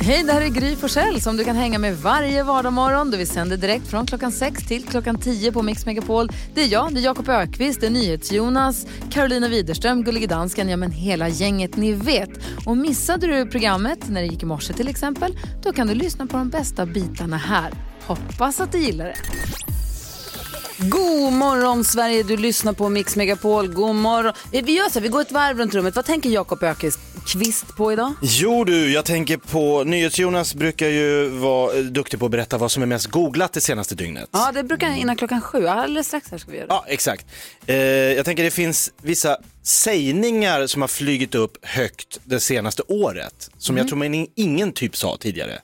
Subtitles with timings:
[0.00, 3.10] Hej, det här är Gry Forssell som du kan hänga med varje vardagsmorgon.
[3.10, 6.28] Vi sänder direkt från klockan 6 till klockan 10 på Mix Megapol.
[6.54, 10.76] Det är jag, det är Jakob Ökvist, det är NyhetsJonas, Carolina Widerström, Gullige Dansken, ja
[10.76, 12.30] men hela gänget ni vet.
[12.66, 16.26] Och missade du programmet när det gick i morse till exempel, då kan du lyssna
[16.26, 17.72] på de bästa bitarna här.
[18.06, 19.16] Hoppas att du gillar det.
[20.78, 23.68] God morgon Sverige, du lyssnar på Mix Megapol.
[23.68, 24.32] God morgon.
[24.50, 25.96] Vi gör så vi går ett varv runt rummet.
[25.96, 26.98] Vad tänker Jakob Ökvist
[27.76, 28.12] på idag?
[28.22, 32.70] Jo du, jag tänker på, NyhetsJonas brukar ju vara eh, duktig på att berätta vad
[32.72, 34.28] som är mest googlat det senaste dygnet.
[34.32, 35.66] Ja, det brukar innan klockan sju.
[35.66, 36.74] Alldeles strax här ska vi göra det.
[36.74, 37.26] Ja, exakt.
[37.66, 43.50] Eh, jag tänker det finns vissa sägningar som har flygit upp högt det senaste året,
[43.58, 45.58] som jag tror man ingen typ sa tidigare.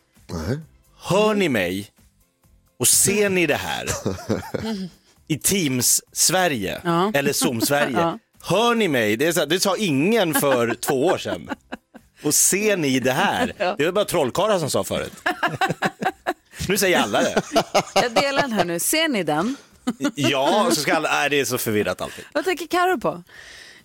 [1.03, 1.91] Hör ni mig?
[2.79, 3.87] Och ser ni det här?
[5.29, 7.12] I Teams-Sverige, Ja.
[7.15, 7.91] eller Zoom-Sverige.
[8.01, 8.19] Ja.
[8.43, 9.17] Hör ni mig?
[9.17, 11.51] Det, är så här, det sa ingen för två år sedan.
[12.23, 13.53] Och ser ni det här?
[13.79, 15.12] Det var bara trollkarlar som sa förut.
[16.69, 17.42] nu säger alla det.
[17.95, 18.79] Jag delar den här nu.
[18.79, 19.56] Ser ni den?
[20.14, 22.25] Ja, så ska alla, nej, det är så förvirrat alltid.
[22.33, 23.23] Vad tänker Karo på?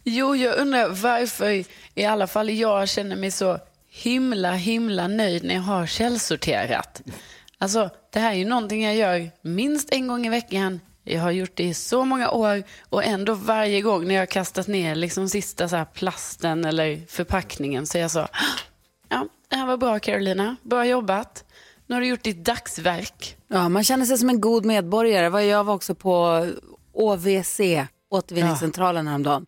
[0.03, 1.63] Jo, jag undrar varför
[1.95, 7.01] i alla fall jag känner mig så himla, himla nöjd när jag har källsorterat.
[7.57, 10.79] Alltså, det här är ju någonting jag gör minst en gång i veckan.
[11.07, 14.25] Jag har gjort det i så många år och ändå varje gång när jag har
[14.25, 18.27] kastat ner liksom sista så här plasten eller förpackningen så är jag så,
[19.09, 21.45] ja, det här var bra Carolina, bra jobbat.
[21.87, 23.37] Nu har du gjort ditt dagsverk.
[23.47, 25.45] Ja, man känner sig som en god medborgare.
[25.45, 26.45] Jag var också på
[26.93, 27.59] OVC,
[28.09, 29.45] återvinningscentralen häromdagen.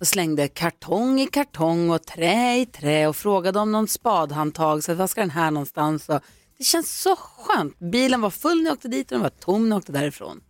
[0.00, 4.84] Och slängde kartong i kartong och trä i trä och frågade om någon spadhandtag.
[4.84, 6.08] Så vad ska den här någonstans?
[6.08, 6.20] Och
[6.58, 7.78] det känns så skönt.
[7.78, 10.40] Bilen var full när jag åkte dit och den var tom när jag åkte därifrån.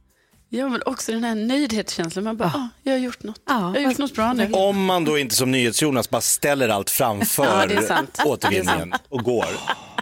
[0.55, 2.25] Ja, men också den här nöjdhetskänslan.
[2.25, 3.41] Man bara, ah, jag har gjort något.
[3.49, 4.51] Ja, jag har gjort något bra nu.
[4.53, 9.47] Om man då inte som NyhetsJonas bara ställer allt framför Ja, det återvinningen och går.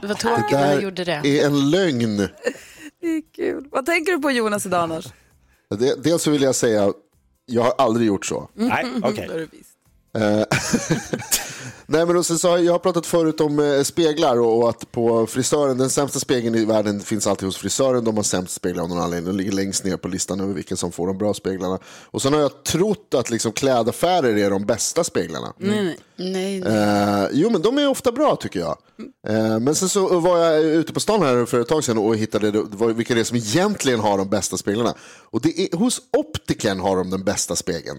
[0.01, 1.13] Det var tråkigt Det när jag gjorde det.
[1.13, 2.17] är en lögn.
[2.17, 3.69] Det är kul.
[3.71, 5.05] Vad tänker du på Jonas idag annars?
[5.79, 6.93] Det- Dels så vill jag säga,
[7.47, 8.51] jag har aldrig gjort så.
[8.55, 9.29] Nej, okej.
[10.13, 10.17] Då
[11.93, 14.69] Nej men och sen så har jag har pratat förut om eh, speglar och, och
[14.69, 18.05] att på frisören, den sämsta spegeln i världen finns alltid hos frisören.
[18.05, 19.27] De har sämst speglar av någon anledning.
[19.33, 21.79] De ligger längst ner på listan över vilka som får de bra speglarna.
[21.85, 25.53] Och sen har jag trott att liksom klädaffärer är de bästa speglarna.
[25.59, 25.99] Nej, nej.
[26.17, 28.77] Nej, Eh, jo, men de är ofta bra tycker jag.
[29.29, 32.17] Eh, men sen så var jag ute på stan här för ett tag sedan och
[32.17, 34.95] hittade det, vilka det är som egentligen har de bästa speglarna.
[35.31, 37.99] Och det är, hos optiken har de den bästa spegeln.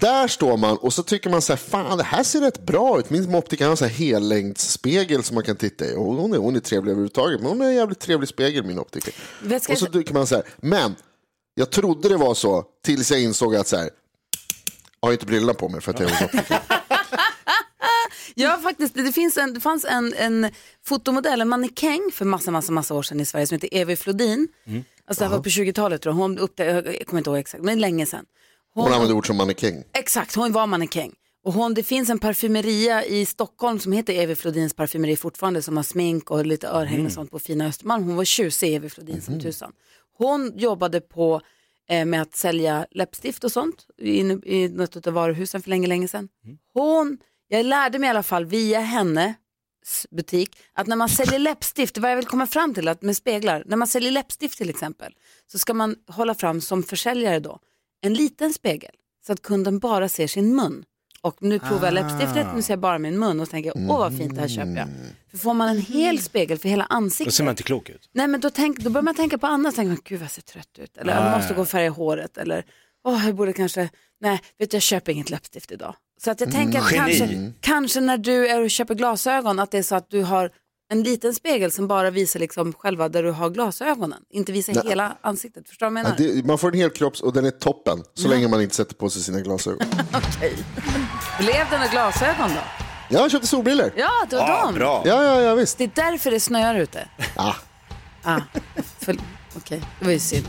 [0.00, 2.98] Där står man och så tycker man så här, fan det här ser rätt bra
[2.98, 3.10] ut.
[3.10, 5.94] Min optiker har en här hellängdsspegel som man kan titta i.
[5.94, 8.78] Och hon är, hon är trevlig överhuvudtaget, men hon är en jävligt trevlig spegel min
[8.78, 9.14] optiker.
[9.60, 10.94] Ska Och så tycker man här, men
[11.54, 13.90] jag trodde det var så tills jag insåg att så här,
[15.00, 16.62] jag har inte brillorna på mig för att jag är hos optiker.
[18.34, 18.94] Ja, faktiskt.
[18.94, 20.50] Det, finns en, det fanns en, en
[20.84, 24.48] fotomodell, en mannekäng för massa, massa, massa år sedan i Sverige som heter Evi Flodin.
[25.06, 26.20] Alltså det här var på 20-talet tror jag.
[26.20, 28.24] Hon upptäckte, jag kommer inte ihåg exakt, men länge sedan.
[28.74, 29.84] Hon använder ord som mannekäng.
[29.92, 31.12] Exakt, hon var mannekäng.
[31.42, 35.76] Och hon, det finns en parfymeria i Stockholm som heter Evi Flodins parfymeri fortfarande som
[35.76, 38.04] har smink och lite örhängen och sånt på fina Östermalm.
[38.04, 39.72] Hon var tjusig Evi Flodin som tusan.
[40.18, 41.40] Hon jobbade på
[41.88, 46.08] eh, med att sälja läppstift och sånt i, i något av varuhusen för länge, länge
[46.08, 46.28] sedan.
[46.72, 47.18] Hon,
[47.48, 49.36] jag lärde mig i alla fall via hennes
[50.10, 53.64] butik att när man säljer läppstift, vad jag vill komma fram till att med speglar,
[53.66, 55.14] när man säljer läppstift till exempel
[55.46, 57.58] så ska man hålla fram som försäljare då
[58.02, 58.94] en liten spegel
[59.26, 60.84] så att kunden bara ser sin mun.
[61.22, 64.18] Och nu provar jag läppstiftet, nu ser jag bara min mun och tänker åh vad
[64.18, 64.88] fint, det här köper jag.
[65.30, 68.10] För får man en hel spegel för hela Då ansiktet, ser man inte klok ut.
[68.12, 70.30] nej men då, tänk, då börjar man tänka på annat, tänker man, gud vad jag
[70.30, 72.64] ser trött ut, eller jag måste gå och färga håret, eller
[73.04, 75.94] åh jag borde kanske, nej vet du jag köper inget läppstift idag.
[76.24, 77.18] Så att jag tänker att Geni.
[77.18, 80.50] kanske, kanske när du är och köper glasögon, att det är så att du har
[80.92, 85.16] en liten spegel som bara visar liksom själva där du har glasögonen, inte visar hela
[85.20, 85.68] ansiktet.
[85.68, 86.34] Förstår du vad jag Ja, menar?
[86.36, 88.94] det, man får en hel kropps och den är toppen så länge man inte sätter
[88.94, 89.78] på sig sina glasögon.
[91.38, 92.60] Blev det några glasögon då?
[93.16, 93.92] Jag köpte solbriller.
[93.96, 94.74] Ja, det var Ja, dem.
[94.74, 95.02] bra.
[95.06, 95.78] Ja, ja, ja visst.
[95.78, 97.08] Det är därför det snöar ute.
[97.36, 97.54] Ah.
[98.22, 98.40] Ah,
[99.00, 99.16] för,
[99.56, 100.46] Okej, det var ju synd.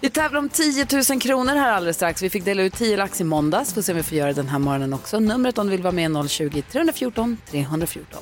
[0.00, 2.22] Vi tävlar om 10 000 kronor här alldeles strax.
[2.22, 3.74] Vi fick dela ut 10 lax i måndags.
[3.74, 5.20] Får se om vi får göra det den här morgonen också.
[5.20, 8.20] Numret om du vill vara med är 020-314 314.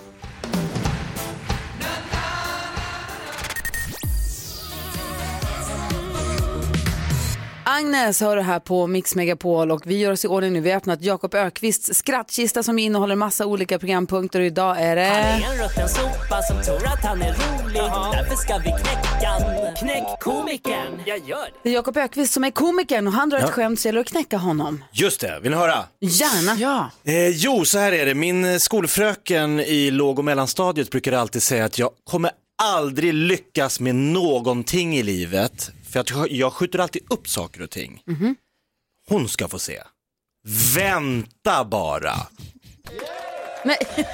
[7.66, 10.60] Agnes hör det här på Mix Megapol och vi gör oss i ordning nu.
[10.60, 15.04] Vi har öppnat Jakob Ökvists skrattkista som innehåller massa olika programpunkter och idag är det...
[15.04, 17.82] Han är en rutten sopa som tror att han är rolig
[18.12, 19.30] Därför ska vi knäcka.
[19.78, 23.38] Knäck komikern, jag gör det Det är Jakob Ökvist som är komikern och han drar
[23.38, 24.84] ett skämt så gäller att knäcka honom.
[24.92, 25.84] Just det, vill ni höra?
[26.00, 26.54] Gärna.
[26.60, 26.90] Ja.
[27.12, 28.14] Eh, jo, så här är det.
[28.14, 32.30] Min eh, skolfröken i låg och mellanstadiet brukar alltid säga att jag kommer
[32.62, 35.70] aldrig lyckas med någonting i livet.
[35.94, 38.02] För att jag- jag skjuter alltid upp saker och ting.
[39.08, 39.82] Hon ska få se.
[40.76, 42.12] Vänta bara.
[43.64, 43.76] Nej.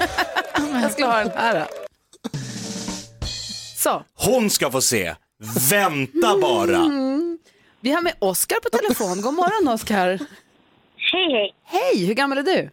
[0.81, 1.67] jag skulle ha den här.
[3.77, 5.15] Så, Hon ska få se.
[5.71, 6.89] Vänta bara.
[7.79, 9.21] vi har med Oskar på telefon.
[9.21, 10.07] God morgon Oskar.
[10.95, 11.55] Hej, hej.
[11.63, 12.69] Hej, hur gammal är du?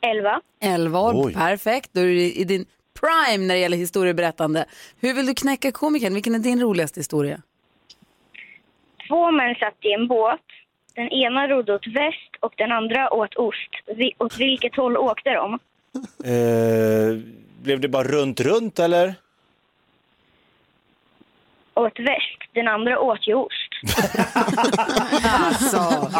[0.00, 0.40] Elva.
[0.60, 1.34] 11 år, Oj.
[1.34, 1.90] perfekt.
[1.92, 2.66] Då är du i din
[3.00, 4.64] prime när det gäller historieberättande.
[5.00, 6.14] Hur vill du knäcka komikern?
[6.14, 7.42] Vilken är din roligaste historia?
[9.08, 10.40] Två män satt i en båt.
[10.94, 13.70] Den ena rodde åt väst och den andra åt ost.
[13.96, 15.58] Vi, åt vilket håll åkte de?
[16.24, 17.18] Eh,
[17.62, 19.14] blev det bara runt, runt eller?
[21.74, 22.40] Åt väst.
[22.52, 23.70] Den andra åt ju ost.
[25.24, 26.10] Alltså,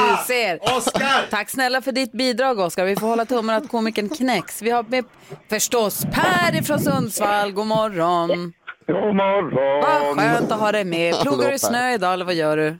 [0.00, 0.76] du ser.
[0.76, 1.30] Oskar!
[1.30, 2.84] Tack snälla för ditt bidrag Oskar.
[2.84, 4.62] Vi får hålla tummen att komikern knäcks.
[4.62, 5.04] Vi har med
[5.50, 7.52] förstås Per ifrån Sundsvall.
[7.52, 8.52] God morgon.
[8.86, 9.80] God morgon!
[9.80, 11.14] Vad skönt att ha dig med.
[11.22, 12.76] Plogar du snö idag eller vad gör du?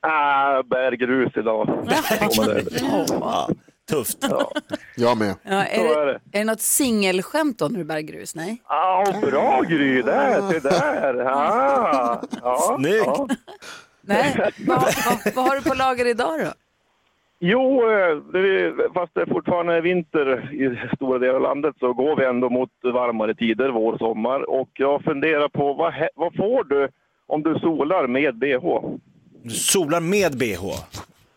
[0.00, 1.66] Ah, bär grus idag.
[2.36, 2.80] Kommer det.
[3.20, 3.48] Ja,
[3.88, 4.18] tufft.
[4.96, 5.34] Jag med.
[5.42, 6.20] Ja, är, det, är det.
[6.24, 8.34] det något singelskämt då när du bär grus?
[8.34, 8.62] Nej?
[8.64, 11.14] Ah, bra Gry, där, se där.
[11.26, 13.02] Ah, ja, Snyggt.
[13.06, 13.28] ja.
[14.00, 14.52] Nej?
[14.66, 16.52] vad, vad, vad har du på lager idag då?
[17.46, 21.92] Jo, eh, det är, fast det fortfarande är vinter i stora delar av landet så
[21.92, 24.50] går vi ändå mot varmare tider, vår, sommar.
[24.50, 26.88] Och jag funderar på vad, vad får du
[27.26, 28.64] om du solar med bh?
[29.42, 30.62] Du solar med bh.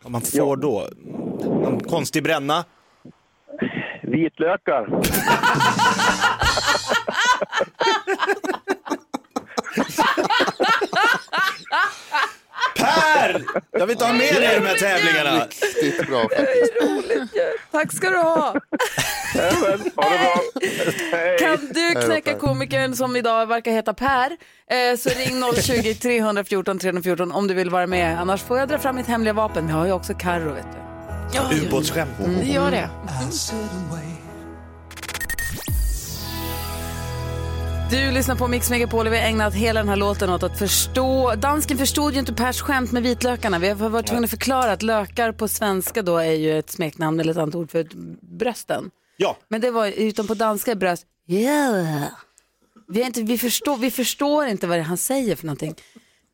[0.04, 0.88] Vad man får då?
[1.44, 2.66] Någon konstig bränna?
[4.02, 4.88] Vitlökar.
[12.78, 13.67] Per!
[13.80, 15.46] Jag vill inte ha med dig i de här tävlingarna.
[15.82, 16.74] Riktigt bra faktiskt.
[17.72, 18.56] Tack ska du ha.
[19.34, 21.40] Det.
[21.40, 24.32] Kan du knäcka komikern som idag verkar heta Per
[24.70, 28.20] eh, så ring 020 314 314 om du vill vara med.
[28.20, 29.68] Annars får jag dra fram mitt hemliga vapen.
[29.68, 30.66] Vi har ju också Carro vet
[31.60, 31.68] du.
[31.68, 32.20] Ubåtsskämt.
[32.26, 32.40] Mm.
[32.40, 32.90] Det gör det.
[37.92, 40.60] Du lyssnar på Mix Megapol och vi har ägnat hela den här låten åt att
[40.60, 41.36] förstå.
[41.36, 43.60] Dansken förstod ju inte Pers skämt med vitlökarna.
[43.60, 47.20] Vi har varit tvungna att förklara att lökar på svenska då är ju ett smeknamn
[47.20, 47.88] eller ett annat ord för
[48.38, 48.90] brösten.
[49.18, 51.06] Ja, Men det var utan på danska bröst.
[51.30, 52.04] Yeah.
[52.88, 55.76] Vi, är inte, vi, förstår, vi förstår inte vad det är han säger för någonting.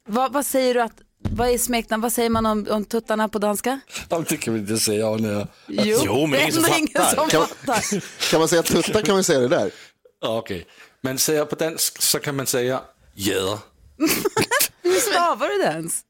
[0.08, 3.40] Vad, vad säger du att, vad är smeknamn, vad säger man om, om tuttarna på
[3.40, 3.80] danska?
[4.10, 5.48] Jamen, det kan vi inte säga on air.
[5.68, 7.16] Jo, Jo, men det är ingen som ändå ingen fattar.
[7.16, 8.04] som Kan- fattar.
[8.32, 9.72] Kan man säga tutta kan man säga det där?
[10.26, 10.66] Okej.
[11.06, 12.82] Man säger på dansk så kan man säga
[13.14, 13.58] jäder.
[14.84, 16.02] Hur stavar du det ens?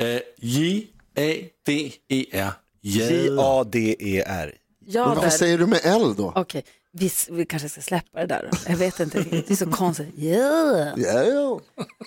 [0.00, 2.52] Eh, J-A-D-E-R.
[2.82, 3.24] Jäder.
[3.24, 4.54] J-A-D-E-R.
[4.86, 5.30] Ja, där.
[5.30, 6.32] säger du med L då?
[6.36, 8.50] Okej, vi, vi kanske ska släppa det där.
[8.68, 10.08] Jag vet inte, det är så konstigt.
[10.18, 10.88] Yeah.
[10.96, 11.60] Ja,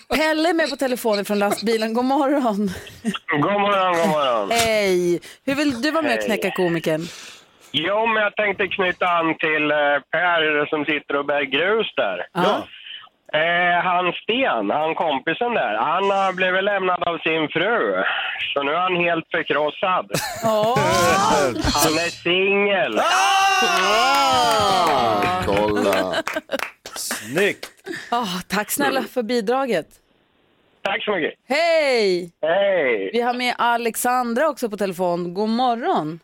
[0.09, 1.93] Pelle är med på telefonen från lastbilen.
[1.93, 2.71] God morgon.
[3.31, 4.51] God morgon, god morgon.
[4.51, 5.19] Hej.
[5.43, 7.07] Hur vill du vara med och knäcka komikern?
[7.71, 9.77] Jo, men jag tänkte knyta an till eh,
[10.11, 12.27] Per som sitter och bär grus där.
[12.33, 12.67] Ja.
[13.33, 18.03] Eh, han Sten, han kompisen där, han har blivit lämnad av sin fru.
[18.53, 20.11] Så nu är han helt förkrossad.
[21.83, 22.99] Han är singel.
[25.45, 26.23] kolla.
[26.95, 27.69] Snyggt.
[28.11, 29.87] åh, tack snälla för bidraget.
[30.81, 31.33] Tack så mycket.
[31.47, 32.31] Hej!
[32.41, 33.09] Hej!
[33.13, 35.33] Vi har med Alexandra också på telefon.
[35.33, 36.19] God morgon.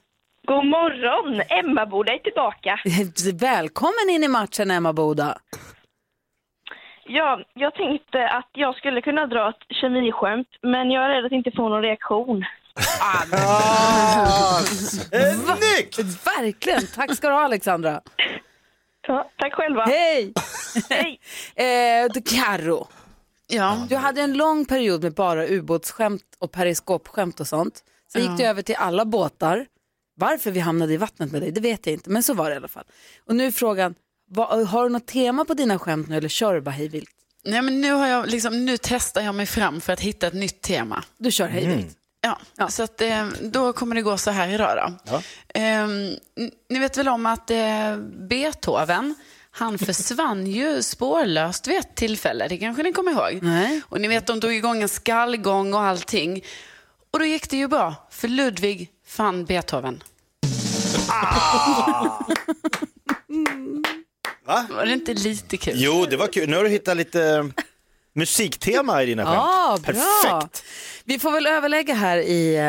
[0.45, 1.41] God morgon!
[1.49, 2.79] Emma Boda är tillbaka.
[3.33, 5.37] Välkommen in i matchen Emma Boda.
[7.05, 11.31] Ja, jag tänkte att jag skulle kunna dra ett kemiskämt, men jag är rädd att
[11.31, 12.45] inte få någon reaktion.
[15.43, 15.99] Snyggt!
[16.25, 16.87] Verkligen.
[16.95, 18.01] Tack ska du ha Alexandra.
[19.07, 19.83] Ja, tack själva.
[19.83, 20.33] Hej!
[20.89, 21.19] Hej.
[22.03, 22.87] eh, du, Karo.
[23.47, 23.85] Ja.
[23.89, 27.83] Du hade en lång period med bara ubåtsskämt och periskopskämt och sånt.
[28.13, 29.65] Sen gick du över till alla båtar.
[30.15, 32.53] Varför vi hamnade i vattnet med dig, det vet jag inte, men så var det
[32.53, 32.83] i alla fall.
[33.27, 33.95] Och nu är frågan,
[34.29, 37.09] vad, har du något tema på dina skämt nu eller kör du bara hej vilt?
[37.45, 40.33] Nej, men nu, har jag, liksom, nu testar jag mig fram för att hitta ett
[40.33, 41.03] nytt tema.
[41.17, 41.97] Du kör hej vilt.
[42.55, 45.21] Ja, så att, eh, då kommer det gå så här idag då.
[45.53, 47.97] Ehm, n- ni vet väl om att eh,
[48.29, 49.15] Beethoven,
[49.51, 53.39] han försvann ju spårlöst vid ett tillfälle, det kanske ni kommer ihåg.
[53.43, 53.81] Nej.
[53.89, 56.43] Och ni vet, de drog igång en skallgång och allting.
[57.11, 60.03] Och då gick det ju bra, för Ludvig fann Beethoven.
[64.45, 64.65] Va?
[64.69, 65.73] Var det inte lite kul?
[65.77, 66.49] Jo, det var kul.
[66.49, 67.51] Nu har du hittat lite
[68.15, 69.35] musiktema i dina skämt.
[69.35, 69.93] Ja, bra.
[69.93, 70.63] Perfekt.
[71.05, 72.55] Vi får väl överlägga här i...
[72.55, 72.63] eh,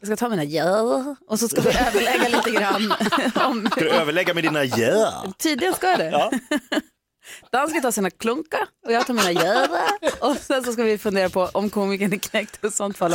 [0.00, 0.80] Jag ska ta mina ja
[1.28, 2.94] och så ska vi överlägga lite grann.
[3.46, 5.24] om, Ska du överlägga med dina ja?
[5.38, 6.10] Tydligen ska jag det.
[6.10, 6.30] Ja.
[7.50, 9.80] Dan ska ta sina klunka och jag tar mina jävla.
[10.20, 13.14] Och sen så ska vi fundera på om komikern är knäckt och sånt fall.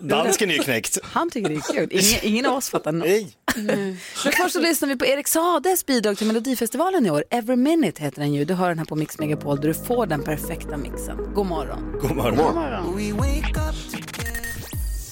[0.00, 0.98] Dansken är ju knäckt.
[1.02, 1.88] Han tycker det är kul.
[1.90, 3.08] Ingen, ingen av oss fattar något.
[3.08, 3.36] Nej.
[3.56, 3.96] Men
[4.32, 7.24] först så lyssnar vi på Erik Sades bidrag till Melodifestivalen i år.
[7.30, 8.44] Every minute heter den ju.
[8.44, 11.34] Du hör den här på Mix Megapol där du får den perfekta mixen.
[11.34, 11.92] God morgon.
[12.00, 14.11] God morgon.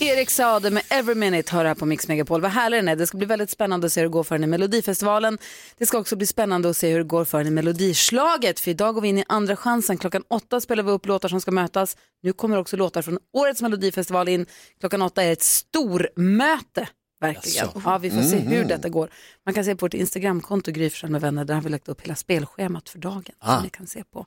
[0.02, 2.40] Erik Sade med Every Minute hör här på Mix Megapol.
[2.40, 2.96] Vad härlig den är.
[2.96, 5.38] Det ska bli väldigt spännande att se hur det går för henne i Melodifestivalen.
[5.78, 8.60] Det ska också bli spännande att se hur det går för henne i Melodislaget.
[8.60, 9.98] För idag går vi in i andra chansen.
[9.98, 11.96] Klockan åtta spelar vi upp låtar som ska mötas.
[12.22, 14.46] Nu kommer också låtar från årets Melodifestival in.
[14.80, 16.88] Klockan åtta är ett stormöte.
[17.20, 17.68] Verkligen.
[17.84, 19.10] Ja, vi får se hur detta går.
[19.46, 21.44] Man kan se på vårt Instagramkonto Gry med vänner.
[21.44, 23.24] Där har vi lagt upp hela spelschemat för dagen.
[23.44, 24.26] Som ni kan se på.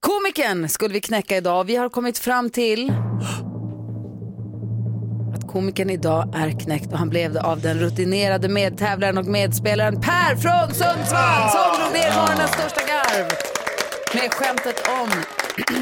[0.00, 1.64] Komikern skulle vi knäcka idag.
[1.64, 2.92] Vi har kommit fram till
[5.56, 10.36] komikern idag är knäckt och han blev det av den rutinerade medtävlaren och medspelaren Per
[10.36, 13.26] från Sundsvall som drog ner morgonens största garv
[14.14, 15.10] med skämtet om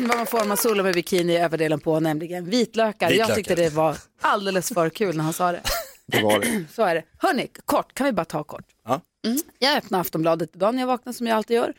[0.09, 3.11] vad man får om man solar med bikini i överdelen på, nämligen vitlökar.
[3.11, 5.61] Jag tyckte det var alldeles för kul när han sa det.
[6.07, 6.65] Det var det.
[6.75, 7.03] Så är det.
[7.19, 8.67] Hörni, kort, kan vi bara ta kort?
[8.85, 9.01] Ja.
[9.27, 9.39] Mm.
[9.59, 11.75] Jag öppnar Aftonbladet idag när jag vaknar som jag alltid gör.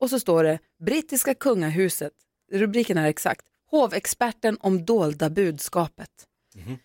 [0.00, 2.12] Och så står det brittiska kungahuset,
[2.52, 6.10] rubriken är exakt, hovexperten om dolda budskapet.
[6.54, 6.78] Mhm.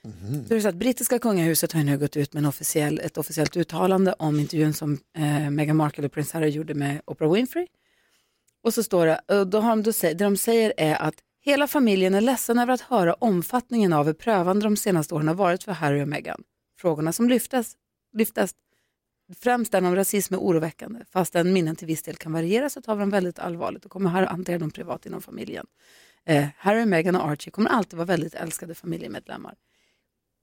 [0.44, 3.18] Så det är så att brittiska kungahuset har nu gått ut med en officiell, ett
[3.18, 7.68] officiellt uttalande om intervjun som eh, Meghan Markle och prins Harry gjorde med Oprah Winfrey.
[8.64, 11.68] Och så står det, eh, då har de då det de säger är att hela
[11.68, 15.64] familjen är ledsen över att höra omfattningen av hur prövande de senaste åren har varit
[15.64, 16.44] för Harry och Meghan.
[16.80, 17.76] Frågorna som lyftes,
[18.14, 18.52] lyftes
[19.40, 22.82] främst den om rasism är oroväckande, fast den minnen till viss del kan variera så
[22.82, 25.66] tar vi dem väldigt allvarligt och kommer här att hantera dem privat inom familjen.
[26.28, 29.56] Eh, Harry, Meghan och Archie kommer alltid vara väldigt älskade familjemedlemmar.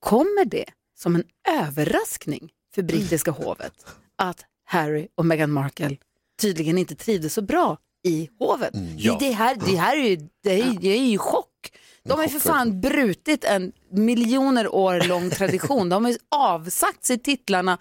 [0.00, 0.64] Kommer det
[0.98, 3.86] som en överraskning för brittiska hovet
[4.16, 5.96] att Harry och Meghan Markle
[6.40, 8.74] tydligen inte trivdes så bra i hovet?
[8.96, 9.16] Ja.
[9.20, 11.72] Det, här, det här är ju, det är, det är ju chock.
[12.04, 15.88] De har ju för fan brutit en miljoner år lång tradition.
[15.88, 17.78] De har ju avsagt sig titlarna,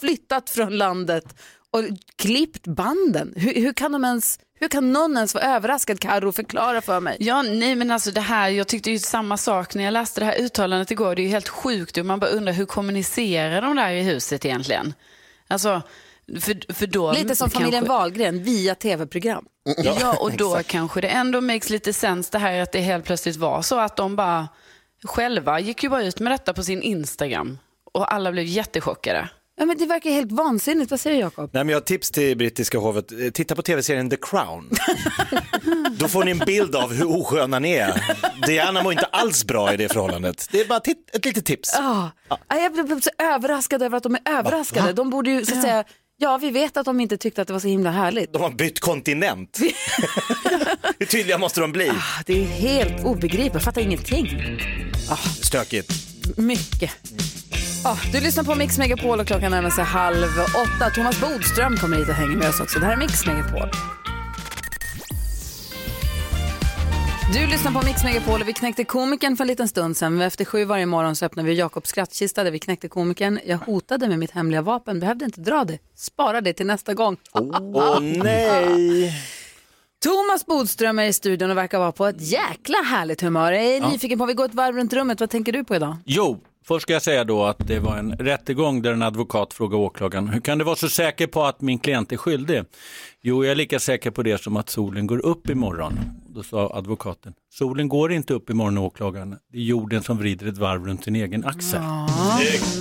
[0.00, 1.34] flyttat från landet
[1.74, 1.84] och
[2.16, 3.34] klippt banden.
[3.36, 6.00] Hur, hur, kan de ens, hur kan någon ens vara överraskad?
[6.00, 7.16] Karo förklara för mig.
[7.20, 10.24] Ja, nej men alltså det här, jag tyckte ju samma sak när jag läste det
[10.24, 11.14] här uttalandet igår.
[11.14, 14.44] Det är ju helt sjukt och man bara undrar hur kommunicerar de där i huset
[14.44, 14.94] egentligen?
[15.48, 15.82] Alltså,
[16.40, 19.46] för, för då Lite som familjen kanske, Wahlgren via tv-program.
[19.78, 23.36] Ja, och då kanske det ändå makes lite sens det här att det helt plötsligt
[23.36, 24.48] var så att de bara
[25.04, 27.58] själva gick ju bara ut med detta på sin Instagram
[27.92, 29.28] och alla blev jättechockade.
[29.56, 30.90] Ja, men det verkar helt vansinnigt.
[30.90, 31.50] Vad säger Jakob?
[31.52, 33.12] Nej, men jag har ett tips till brittiska hovet.
[33.12, 34.70] Eh, Titta på tv-serien The Crown.
[35.98, 38.04] Då får ni en bild av hur osköna ni är.
[38.46, 40.48] Diana mår inte alls bra i det förhållandet.
[40.52, 40.78] Det är bara
[41.14, 41.70] ett litet tips.
[41.78, 42.10] Ja.
[42.28, 44.92] Ja, Jag blev så överraskad över att de är överraskade.
[44.92, 45.84] De borde ju så att säga,
[46.16, 48.32] ja vi vet att de inte tyckte att det var så himla härligt.
[48.32, 49.58] De har bytt kontinent.
[50.98, 51.88] hur tydliga måste de bli?
[51.90, 54.40] Ah, Det är helt obegripligt, jag fattar ingenting.
[55.42, 55.92] Stökigt.
[56.36, 56.90] Mycket.
[57.86, 60.28] Ah, du lyssnar på Mix Megapol och klockan närmar sig halv
[60.64, 60.90] åtta.
[60.90, 62.78] Thomas Bodström kommer hit och hänger med oss också.
[62.78, 63.68] Det här är Mix Megapol.
[67.32, 70.20] Du lyssnar på Mix Megapol och vi knäckte komikern för en liten stund sedan.
[70.20, 73.40] Efter sju varje morgon så öppnar vi Jakobs skrattkista där vi knäckte komikern.
[73.46, 75.78] Jag hotade med mitt hemliga vapen, behövde inte dra det.
[75.96, 77.16] Spara det till nästa gång.
[77.32, 79.12] Åh nej!
[80.04, 83.52] Thomas Bodström är i studion och verkar vara på ett jäkla härligt humör.
[83.52, 85.96] Jag är nyfiken på, vi går ett varv runt rummet, vad tänker du på idag?
[86.04, 89.82] Jo, först ska jag säga då att det var en rättegång där en advokat frågade
[89.82, 92.62] åklagaren, hur kan du vara så säker på att min klient är skyldig?
[93.22, 95.98] Jo, jag är lika säker på det som att solen går upp imorgon.
[96.28, 100.58] Då sa advokaten, solen går inte upp imorgon åklagaren, det är jorden som vrider ett
[100.58, 101.80] varv runt sin egen axel.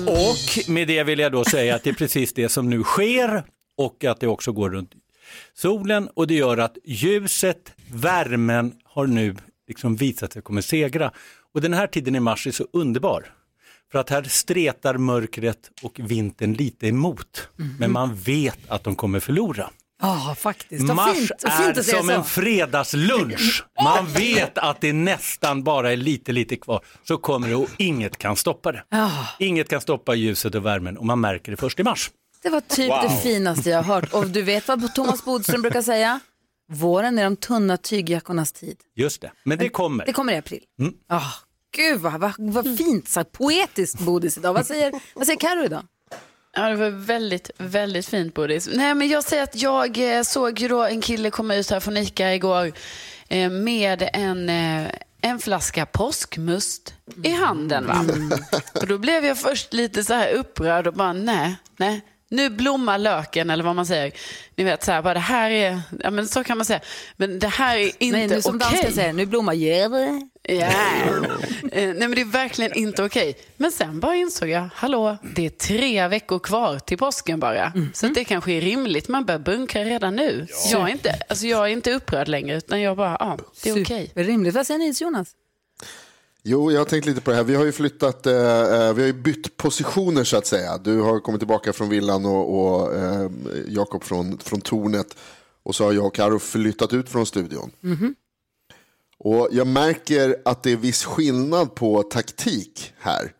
[0.08, 3.44] Och med det vill jag då säga att det är precis det som nu sker
[3.78, 4.92] och att det också går runt
[5.54, 9.36] solen och det gör att ljuset, värmen har nu
[9.68, 11.12] liksom visat sig kommer segra.
[11.54, 13.34] Och den här tiden i mars är så underbar.
[13.94, 17.50] För att här stretar mörkret och vintern lite emot.
[17.80, 19.70] Men man vet att de kommer förlora.
[20.02, 20.84] Ja, faktiskt.
[20.84, 22.14] Vad Mars fint, är fint säga som så.
[22.14, 23.64] en fredagslunch.
[23.84, 26.86] Man vet att det nästan bara är lite, lite kvar.
[27.08, 28.84] Så kommer det och inget kan stoppa det.
[28.90, 32.12] Ja, Inget kan stoppa ljuset och värmen och man märker det först i mars.
[32.44, 34.14] det var typ det finaste jag har hört.
[34.14, 36.20] Och du vet vad Thomas Bodström brukar säga?
[36.72, 38.78] Våren är de tunna tygjackornas tid.
[38.96, 40.06] Just det, men det kommer.
[40.06, 40.64] Det kommer i april.
[40.80, 40.94] Mm.
[41.10, 41.22] Ah,
[41.76, 44.54] gud vad, vad, vad fint sagt, poetiskt Bodis idag.
[44.54, 45.84] Vad säger, vad säger Karo idag?
[46.56, 48.70] Ja, det var väldigt, väldigt fint Bodis.
[48.74, 51.80] Nej, men jag säger att jag eh, såg ju då en kille komma ut här
[51.80, 52.72] från Ica igår
[53.28, 57.88] eh, med en, eh, en flaska påskmust i handen.
[57.88, 58.06] Va?
[58.74, 62.02] Och då blev jag först lite så här upprörd och bara nej, nej.
[62.34, 64.12] Nu blommar löken eller vad man säger.
[64.56, 66.80] Ni vet så här, bara det här är, ja men så kan man säga.
[67.18, 68.70] Men det här är inte Nej, nu som okej.
[68.70, 70.22] dansken säger, nu blommar jävlar.
[70.44, 70.54] Ja.
[70.56, 70.70] Eh,
[71.72, 73.38] Nej men det är verkligen inte okej.
[73.58, 77.74] Men sen bara insåg jag, hallå, det är tre veckor kvar till påsken bara.
[77.94, 80.48] Så att det kanske är rimligt, man bör bunkra redan nu.
[80.72, 83.84] Jag, är inte, alltså jag är inte upprörd längre, utan jag bara, ja, det är
[83.84, 84.12] okej.
[84.16, 84.56] Rimligt.
[84.56, 85.28] Vad säger ni Jonas?
[86.46, 87.44] Jo, jag har tänkt lite på det här.
[87.44, 90.78] Vi har ju flyttat, eh, eh, vi har ju bytt positioner så att säga.
[90.78, 93.30] Du har kommit tillbaka från villan och, och eh,
[93.68, 95.16] Jakob från, från tornet.
[95.64, 97.72] Och så har jag och Karo flyttat ut från studion.
[99.18, 103.32] Och jag märker att det är viss skillnad på taktik här.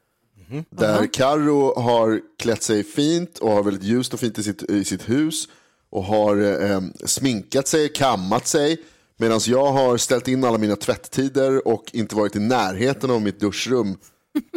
[0.70, 4.86] Där Karo har klätt sig fint och har väldigt ljust och fint i sitt, i
[4.86, 5.48] sitt hus.
[5.90, 8.78] Och har eh, sminkat sig, kammat sig.
[9.18, 13.40] Medan jag har ställt in alla mina tvätttider och inte varit i närheten av mitt
[13.40, 13.98] duschrum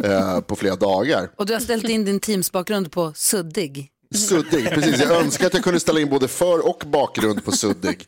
[0.04, 1.30] eh, på flera dagar.
[1.36, 3.90] Och du har ställt in din teamsbakgrund på suddig.
[4.14, 5.00] Suddig, precis.
[5.00, 8.06] Jag önskar att jag kunde ställa in både för och bakgrund på suddig.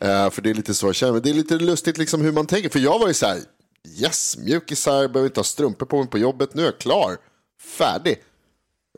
[0.00, 1.20] Eh, för det är lite så jag känner.
[1.20, 2.68] Det är lite lustigt liksom hur man tänker.
[2.68, 3.38] För jag var ju så här,
[4.00, 7.16] yes, mjukisar, behöver inte ha strumpor på mig på jobbet, nu är jag klar,
[7.78, 8.22] färdig.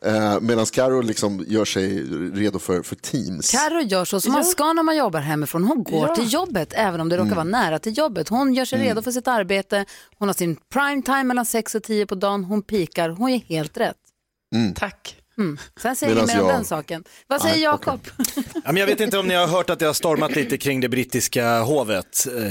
[0.05, 2.03] Eh, Medan Karo liksom gör sig
[2.33, 3.51] redo för, för Teams.
[3.51, 5.63] Carro gör så som man ska när man jobbar hemifrån.
[5.63, 6.15] Hon går Ja.
[6.15, 8.29] till jobbet även om det råkar vara nära till jobbet.
[8.29, 9.85] Hon gör sig redo för sitt arbete.
[10.17, 12.43] Hon har sin prime time mellan 6 och 10 på dagen.
[12.43, 13.09] Hon pikar.
[13.09, 13.95] Hon är helt rätt.
[14.75, 15.17] Tack.
[15.81, 17.03] Sen säger vi mer om jag- den saken.
[17.27, 17.99] Vad säger Jakob?
[18.35, 20.81] Ja, men jag vet inte om ni har hört att det har stormat lite kring
[20.81, 22.43] det brittiska hovet eh,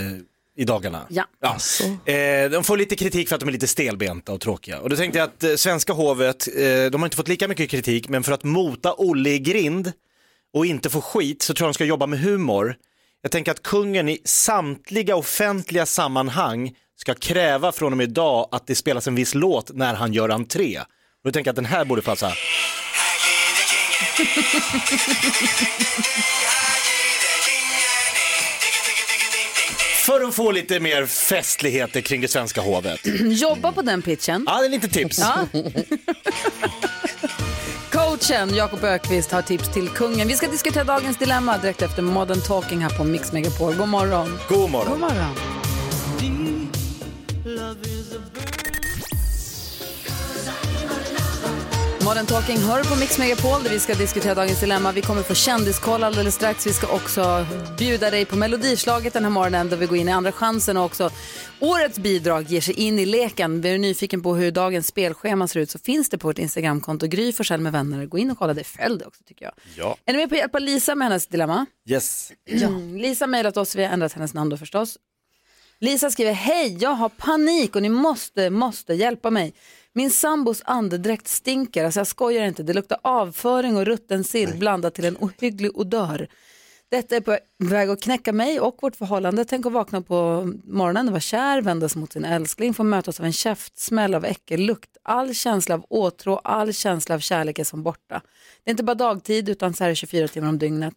[0.60, 1.06] i dagarna.
[1.08, 2.12] Ja.
[2.12, 4.80] Eh, de får lite kritik för att de är lite stelbenta och tråkiga.
[4.80, 7.70] Och då tänkte jag att eh, svenska hovet, eh, de har inte fått lika mycket
[7.70, 9.92] kritik, men för att mota Olle i grind
[10.54, 12.76] och inte få skit så tror jag de ska jobba med humor.
[13.22, 18.66] Jag tänker att kungen i samtliga offentliga sammanhang ska kräva från och med idag att
[18.66, 20.78] det spelas en viss låt när han gör entré.
[20.78, 20.84] Och
[21.24, 22.32] då tänker jag att den här borde passa.
[30.10, 33.00] För att få lite mer festligheter kring det svenska hovet.
[33.20, 34.44] Jobba på den pitchen.
[34.46, 35.18] Ja, det är lite tips.
[35.18, 35.46] Ja.
[37.90, 40.28] Coachen Jakob Ökvist har tips till kungen.
[40.28, 43.74] Vi ska diskutera dagens dilemma direkt efter Modern Talking här på Mix Megapol.
[43.74, 44.38] God morgon.
[44.48, 44.90] God morgon.
[44.90, 45.34] God morgon.
[52.04, 54.92] Modern Talking hör på Mix Megapol där vi ska diskutera dagens dilemma.
[54.92, 56.66] Vi kommer få kändiskoll alldeles strax.
[56.66, 57.46] Vi ska också
[57.78, 60.84] bjuda dig på Melodislaget den här morgonen där vi går in i andra chansen och
[60.84, 61.10] också
[61.60, 63.60] årets bidrag ger sig in i leken.
[63.60, 67.06] Blir du nyfiken på hur dagens spelschema ser ut så finns det på vårt Instagramkonto
[67.06, 68.06] Gry Forssell med vänner.
[68.06, 69.52] Gå in och kolla det, följ det också tycker jag.
[69.76, 69.96] Ja.
[70.04, 71.66] Är ni med på att hjälpa Lisa med hennes dilemma?
[71.88, 72.32] Yes.
[72.48, 72.96] Mm.
[72.96, 74.98] Lisa mejlat oss, vi har ändrat hennes namn då förstås.
[75.80, 79.54] Lisa skriver, hej, jag har panik och ni måste, måste hjälpa mig.
[79.92, 84.94] Min sambos andedräkt stinker, alltså jag skojar inte, det luktar avföring och rutten sill blandat
[84.94, 86.28] till en ohygglig odör.
[86.90, 89.44] Detta är på väg att knäcka mig och vårt förhållande.
[89.44, 93.26] Tänk att vakna på morgonen och vara kär, vändas mot sin älskling, få mötas av
[93.26, 94.96] en käftsmäll av äckellukt.
[95.02, 98.22] All känsla av åtrå, all känsla av kärlek är som borta.
[98.64, 100.94] Det är inte bara dagtid utan så här 24 timmar om dygnet.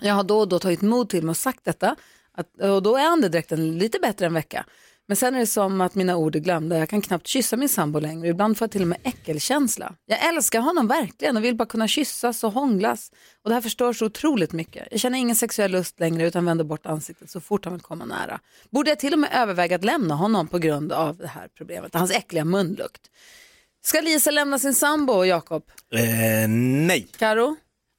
[0.00, 1.96] Jag har då och då tagit mod till mig och sagt detta
[2.32, 4.64] att, och då är andedräkten lite bättre en vecka.
[5.08, 6.78] Men sen är det som att mina ord är glömda.
[6.78, 8.28] Jag kan knappt kyssa min sambo längre.
[8.28, 9.94] Ibland får jag till och med äckelkänsla.
[10.06, 13.12] Jag älskar honom verkligen och vill bara kunna kyssas och hånglas.
[13.42, 14.88] Och det här förstör så otroligt mycket.
[14.90, 18.04] Jag känner ingen sexuell lust längre utan vänder bort ansiktet så fort han vill komma
[18.04, 18.40] nära.
[18.70, 21.94] Borde jag till och med överväga att lämna honom på grund av det här problemet,
[21.94, 23.02] hans äckliga munlukt.
[23.84, 25.62] Ska Lisa lämna sin sambo, Jakob?
[25.92, 27.08] Eh, nej.
[27.18, 27.56] Karo?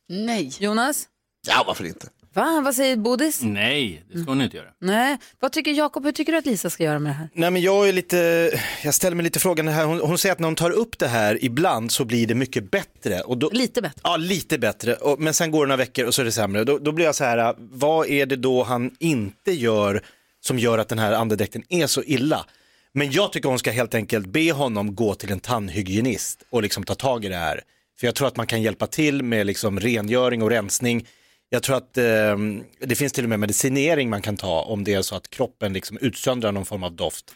[0.09, 0.51] Nej.
[0.59, 1.07] Jonas?
[1.47, 2.07] Ja, varför inte?
[2.33, 2.61] Va?
[2.65, 3.41] Vad säger Bodis?
[3.43, 4.67] Nej, det ska hon inte göra.
[4.81, 6.05] Nej, vad tycker Jakob?
[6.05, 7.29] Hur tycker du att Lisa ska göra med det här?
[7.33, 8.51] Nej men jag är lite,
[8.83, 11.07] jag ställer mig lite frågan här, hon, hon säger att när hon tar upp det
[11.07, 13.21] här ibland så blir det mycket bättre.
[13.21, 14.01] Och då, Lite bättre.
[14.03, 14.93] Ja, lite bättre.
[14.95, 16.63] Och, men sen går det några veckor och så är det sämre.
[16.63, 20.01] Då, då blir jag så här, vad är det då han inte gör
[20.41, 22.45] som gör att den här andedräkten är så illa?
[22.93, 26.83] Men jag tycker hon ska helt enkelt be honom gå till en tandhygienist och liksom
[26.83, 27.61] ta tag i det här.
[27.99, 31.07] För jag tror att man kan hjälpa till med liksom rengöring och rensning.
[31.49, 32.37] Jag tror att eh,
[32.79, 35.73] det finns till och med medicinering man kan ta om det är så att kroppen
[35.73, 37.31] liksom utsöndrar någon form av doft.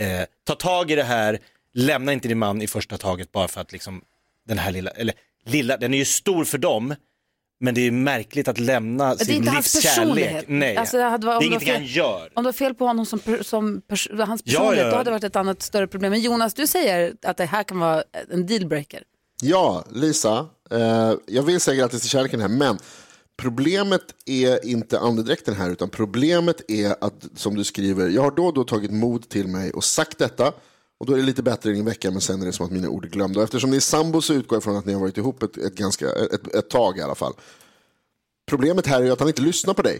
[0.00, 1.38] Eh, ta tag i det här,
[1.74, 4.02] lämna inte din man i första taget bara för att liksom
[4.48, 5.14] den här lilla, eller
[5.46, 6.94] lilla, den är ju stor för dem,
[7.60, 9.98] Men det är märkligt att lämna Det är sin inte hans livskärlek.
[10.06, 10.44] personlighet.
[10.48, 12.30] Nej, Alltså, det hade varit- det är ingenting fel- han gör.
[12.34, 14.90] Om det var fel på honom som, som pers- hans Ja, personlighet, ja.
[14.90, 16.10] då hade det varit ett annat större problem.
[16.10, 18.02] Men Jonas, du säger att det här kan vara
[18.32, 19.02] en dealbreaker.
[19.42, 22.78] Ja, Lisa, eh, jag vill säga grattis till kärleken här, men
[23.42, 28.46] problemet är inte andedräkten här, utan problemet är att, som du skriver, jag har då
[28.46, 30.52] och då tagit mod till mig och sagt detta,
[31.00, 32.72] och då är det lite bättre i en vecka, men sen är det som att
[32.72, 33.40] mina ord är glömda.
[33.40, 35.56] Och eftersom ni är sambo så utgår jag från att ni har varit ihop ett,
[35.56, 37.32] ett, ganska, ett, ett tag i alla fall.
[38.50, 39.98] Problemet här är ju att han inte lyssnar på dig.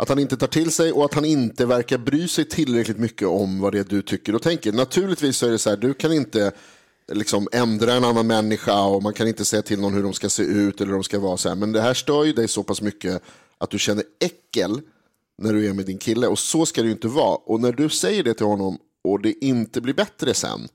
[0.00, 3.28] Att han inte tar till sig och att han inte verkar bry sig tillräckligt mycket
[3.28, 4.72] om vad det är du tycker och tänker.
[4.72, 6.52] Naturligtvis så är det så här, du kan inte
[7.12, 10.28] liksom ändra en annan människa och man kan inte säga till någon hur de ska
[10.28, 11.36] se ut eller hur de ska vara.
[11.36, 11.56] Så här.
[11.56, 13.22] Men det här stör ju dig så pass mycket
[13.58, 14.80] att du känner äckel
[15.42, 17.36] när du är med din kille och så ska det ju inte vara.
[17.36, 20.68] Och när du säger det till honom och det inte blir bättre sen,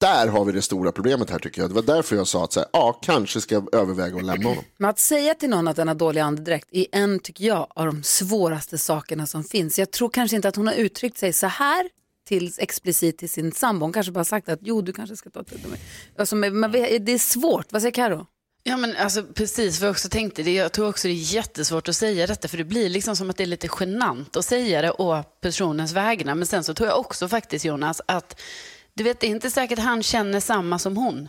[0.00, 1.70] där har vi det stora problemet här tycker jag.
[1.70, 4.48] Det var därför jag sa att så här, ja, kanske ska jag överväga att lämna
[4.48, 4.64] honom.
[4.76, 7.86] Men att säga till någon att den har dålig andedräkt är en, tycker jag, av
[7.86, 9.78] de svåraste sakerna som finns.
[9.78, 11.88] Jag tror kanske inte att hon har uttryckt sig så här
[12.24, 13.84] till, explicit till sin sambo.
[13.84, 15.80] Hon kanske bara sagt att jo, du kanske ska ta till dig.
[16.18, 17.72] Alltså, men, det är svårt.
[17.72, 18.26] Vad säger Karo?
[18.66, 21.88] Ja men alltså precis vad jag också tänkte, det, jag tror också det är jättesvårt
[21.88, 24.82] att säga detta för det blir liksom som att det är lite genant att säga
[24.82, 26.34] det å personens vägnar.
[26.34, 28.40] Men sen så tror jag också faktiskt Jonas att
[28.94, 31.28] du vet det är inte säkert han känner samma som hon.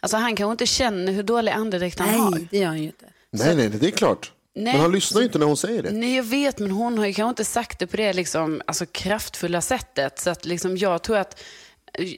[0.00, 2.30] Alltså han kanske inte känner hur dålig andedräkt han har.
[2.30, 3.06] Nej, det gör han ju inte.
[3.30, 4.32] Nej, nej, det är klart.
[4.56, 4.72] Nej.
[4.72, 5.90] Men han lyssnar ju inte när hon säger det.
[5.90, 8.86] Nej, jag vet, men hon har ju kanske inte sagt det på det liksom, alltså,
[8.86, 10.18] kraftfulla sättet.
[10.18, 11.42] Så att liksom, jag tror att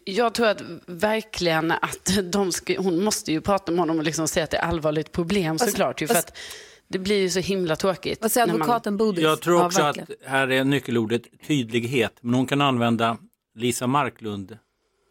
[0.04, 4.28] jag tror att verkligen att de ska, hon måste ju prata med honom och liksom
[4.28, 6.02] säga att det är allvarligt problem såklart.
[6.02, 6.36] Ju, för att
[6.88, 8.18] det blir ju så himla tråkigt.
[8.22, 9.24] Vad säger när man- advokaten Bodis?
[9.24, 10.08] Jag tror Ja, också verkligen.
[10.24, 12.12] att här är nyckelordet tydlighet.
[12.20, 13.16] Men hon kan använda
[13.54, 14.58] Lisa Marklund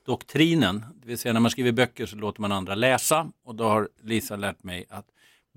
[0.05, 0.85] doktrinen.
[1.01, 3.27] Det vill säga när man skriver böcker så låter man andra läsa.
[3.45, 5.05] Och då har Lisa lärt mig att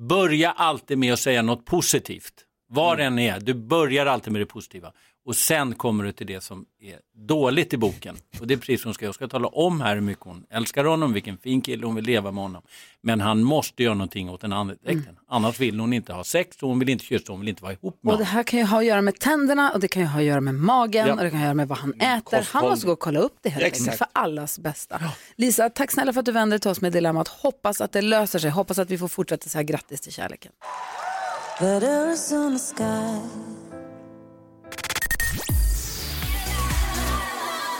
[0.09, 2.35] börja alltid med att säga något positivt.
[2.69, 3.07] Var Mm.
[3.07, 4.93] än är, du börjar alltid med det positiva.
[5.27, 8.17] Och sen kommer du till det som är dåligt i boken.
[8.41, 9.05] Och det är precis som hon ska.
[9.05, 12.05] Jag ska tala om här hur mycket hon älskar honom, vilken fin kille hon vill
[12.05, 12.63] leva med honom.
[13.03, 15.03] Men han måste göra någonting åt den andedräkten.
[15.03, 15.17] Mm.
[15.29, 17.73] Annars vill hon inte ha sex, och hon vill inte kyssa, hon vill inte vara
[17.73, 20.03] ihop med Och det här kan ju ha att göra med tänderna och det kan
[20.03, 21.13] ju ha att göra med magen Ja.
[21.15, 22.07] och det kan ha att göra med vad han äter.
[22.33, 22.71] Han kosthåll.
[22.71, 23.99] måste gå och kolla upp det helt enkelt Exakt.
[23.99, 25.01] för allas bästa.
[25.37, 27.29] Lisa, tack snälla för att du vände dig till oss med dilemmat.
[27.29, 28.51] Hoppas att det löser sig.
[28.51, 29.63] Hoppas att vi får fortsätta så här.
[29.65, 30.53] Grattis till kärleken.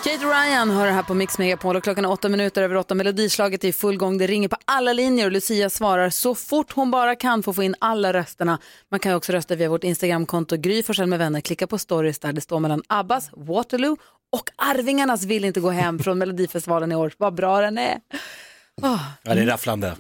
[0.05, 2.95] Kate Ryan hör det här på Mix Megapol och klockan är åtta minuter över åtta.
[2.95, 4.19] Melodislaget är i full gång.
[4.19, 7.57] Det ringer på alla linjer och Lucia svarar så fort hon bara kan för att
[7.57, 8.59] få in alla rösterna.
[8.91, 11.41] Man kan också rösta via vårt Instagramkonto Gry Forssell med vänner.
[11.41, 13.97] Klicka på stories där det står mellan Abbas, Waterloo
[14.33, 17.13] och Arvingarnas vill inte gå hem från Melodifestivalen i år.
[17.17, 18.01] Vad bra den är.
[18.83, 19.03] Åh.
[19.23, 19.97] Ja, det är rafflande.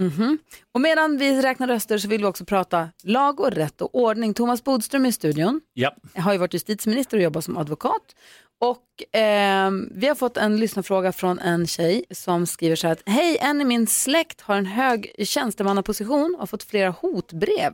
[0.74, 4.34] Och medan vi räknar röster så vill vi också prata lag och rätt och ordning.
[4.34, 5.60] Thomas Bodström i studion.
[5.74, 5.96] Ja.
[6.14, 8.14] Jag har ju varit justitieminister och jobbat som advokat.
[8.60, 13.02] Och eh, vi har fått en lyssnarfråga från en tjej som skriver så här att
[13.06, 17.72] hej, en i min släkt har en hög tjänstemannaposition och har fått flera hotbrev.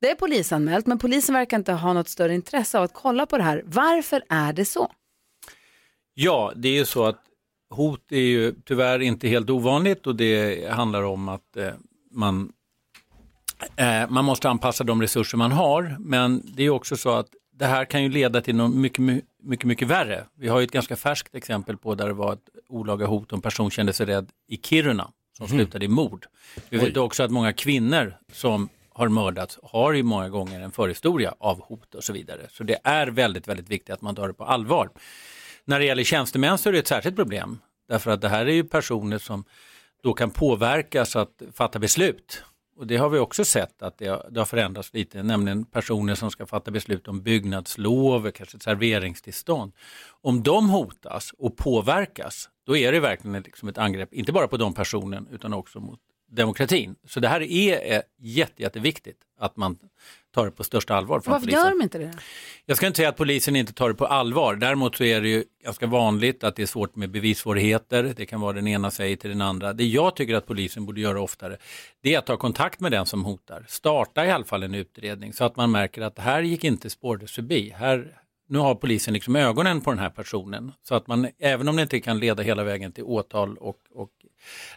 [0.00, 3.36] Det är polisanmält men polisen verkar inte ha något större intresse av att kolla på
[3.38, 3.62] det här.
[3.66, 4.92] Varför är det så?
[6.14, 7.22] Ja, det är ju så att
[7.70, 11.72] hot är ju tyvärr inte helt ovanligt och det handlar om att eh,
[12.10, 12.52] man,
[13.76, 15.96] eh, man måste anpassa de resurser man har.
[15.98, 19.22] Men det är också så att det här kan ju leda till något mycket, my-
[19.42, 20.24] mycket, mycket värre.
[20.34, 23.36] Vi har ju ett ganska färskt exempel på där det var ett olaga hot och
[23.36, 26.26] en person kände sig rädd i Kiruna som slutade i mord.
[26.68, 31.34] Vi vet också att många kvinnor som har mördats har ju många gånger en förhistoria
[31.38, 32.46] av hot och så vidare.
[32.50, 34.90] Så det är väldigt, väldigt viktigt att man tar det på allvar.
[35.64, 37.58] När det gäller tjänstemän så är det ett särskilt problem.
[37.88, 39.44] Därför att det här är ju personer som
[40.02, 42.42] då kan påverkas att fatta beslut.
[42.78, 46.14] Och det har vi också sett att det har, det har förändrats lite, nämligen personer
[46.14, 49.72] som ska fatta beslut om byggnadslov, kanske ett serveringstillstånd.
[50.22, 54.56] Om de hotas och påverkas, då är det verkligen liksom ett angrepp, inte bara på
[54.56, 56.96] de personen utan också mot demokratin.
[57.06, 59.78] Så det här är jätte, jätteviktigt att man
[60.34, 61.20] tar det på största allvar.
[61.20, 61.64] Från Varför polisen.
[61.64, 62.12] gör de inte det?
[62.66, 64.54] Jag ska inte säga att polisen inte tar det på allvar.
[64.54, 68.14] Däremot så är det ju ganska vanligt att det är svårt med bevissvårigheter.
[68.16, 69.72] Det kan vara den ena säger till den andra.
[69.72, 71.56] Det jag tycker att polisen borde göra oftare,
[72.02, 73.64] det är att ta kontakt med den som hotar.
[73.68, 76.90] Starta i alla fall en utredning så att man märker att det här gick inte
[76.90, 77.74] spårlöst förbi.
[77.76, 78.16] Här,
[78.48, 80.72] nu har polisen liksom ögonen på den här personen.
[80.82, 84.10] Så att man, även om det inte kan leda hela vägen till åtal och, och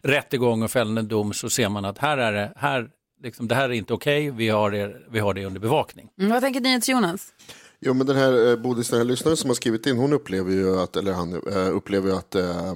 [0.02, 2.90] rättegång och fällande dom, så ser man att här är det, här,
[3.24, 6.10] liksom, det här är inte okej, vi, har det, vi har det under bevakning.
[6.20, 7.34] Mm, vad tänker NyhetsJonas?
[7.80, 10.52] Jo, men den här eh, Bodis, den här lyssnaren som har skrivit in, hon upplever
[10.52, 12.72] ju att, eller han eh, upplever ju att, eh,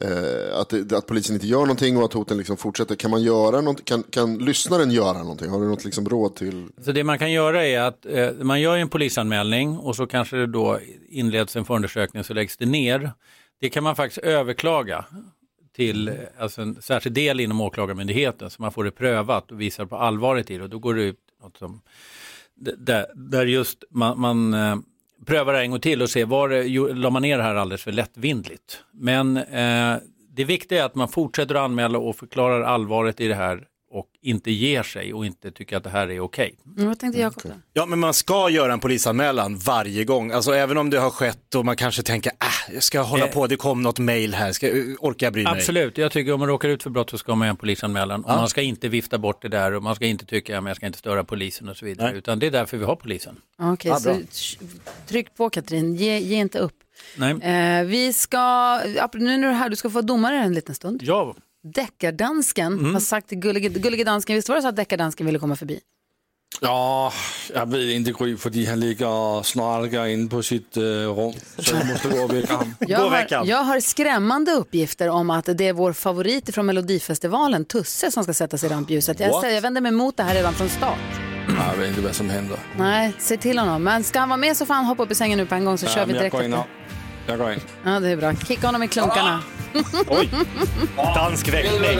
[0.00, 2.94] eh, att, att polisen inte gör någonting och att hoten liksom fortsätter.
[2.94, 5.50] Kan man göra något, kan, kan lyssnaren göra någonting?
[5.50, 6.68] Har du något liksom råd till?
[6.84, 10.36] Så det man kan göra är att eh, man gör en polisanmälning och så kanske
[10.36, 13.12] det då inleds en förundersökning så läggs det ner.
[13.60, 15.04] Det kan man faktiskt överklaga
[15.74, 19.86] till eh, alltså en särskild del inom åklagarmyndigheten så man får det prövat och visar
[19.86, 21.80] på allvaret i det och då går det ut något som
[22.54, 24.76] där, där just man, man eh,
[25.26, 27.82] prövar det en gång till och ser var det, la man ner det här alldeles
[27.82, 28.84] för lättvindligt.
[28.92, 29.96] Men eh,
[30.28, 34.06] det viktiga är att man fortsätter att anmäla och förklarar allvaret i det här och
[34.22, 36.54] inte ger sig och inte tycker att det här är okej.
[36.76, 37.42] Mm, Vad tänkte Jakob?
[37.44, 37.50] då?
[37.72, 40.30] Ja, men man ska göra en polisanmälan varje gång.
[40.32, 43.32] Alltså även om det har skett och man kanske tänker, äh, jag ska hålla Eh.
[43.32, 44.66] på, det kom något mail här, ska,
[44.98, 45.52] orkar jag bry mig?
[45.52, 48.24] Absolut, jag tycker om man råkar ut för brott så ska man göra en polisanmälan.
[48.24, 48.36] Och Ja.
[48.36, 50.86] man ska inte vifta bort det där och man ska inte tycka att jag ska
[50.86, 52.12] inte störa polisen och så vidare.
[52.16, 53.36] Utan det är därför vi har polisen.
[53.58, 54.16] Okej, Ja, så
[55.06, 56.74] tryck på Katrin, ge, ge inte upp.
[57.16, 57.30] Nej.
[57.42, 58.38] Eh, vi ska,
[59.14, 61.02] nu när du är här, du ska få vara domare en liten stund.
[61.02, 61.34] Ja.
[61.64, 62.92] Deckardansken Mm.
[62.94, 65.80] har sagt till Gullige, Gullige Dansken, visst var det så att Deckardansken ville komma förbi?
[66.60, 67.12] Ja,
[67.54, 71.32] jag vet inte Gry, fordi han ligger och snarkar inne på sitt uh, rum.
[71.58, 72.74] Så jag måste gå och väcka honom.
[72.80, 78.10] Jag har, jag har skrämmande uppgifter om att det är vår favorit från Melodifestivalen, Tusse,
[78.10, 79.20] som ska sätta sig i rampljuset.
[79.20, 80.98] Jag, säger, jag vänder mig emot det här redan från start.
[81.70, 82.58] Jag vet inte vad som händer.
[82.78, 83.82] Nej, se till honom.
[83.82, 85.64] Men ska han vara med så får han hoppa upp i sängen nu på en
[85.64, 86.56] gång så kör Ja, vi men jag direkt går in
[87.26, 87.60] jag går in.
[87.84, 88.34] Ja, det är bra.
[88.34, 89.42] Kicka honom i klunkarna.
[90.08, 90.30] Oj,
[90.96, 91.98] dansk väckning.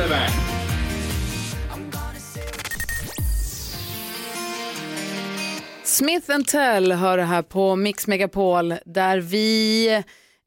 [5.85, 9.87] Smith Tell hör det här på Mix Megapol där vi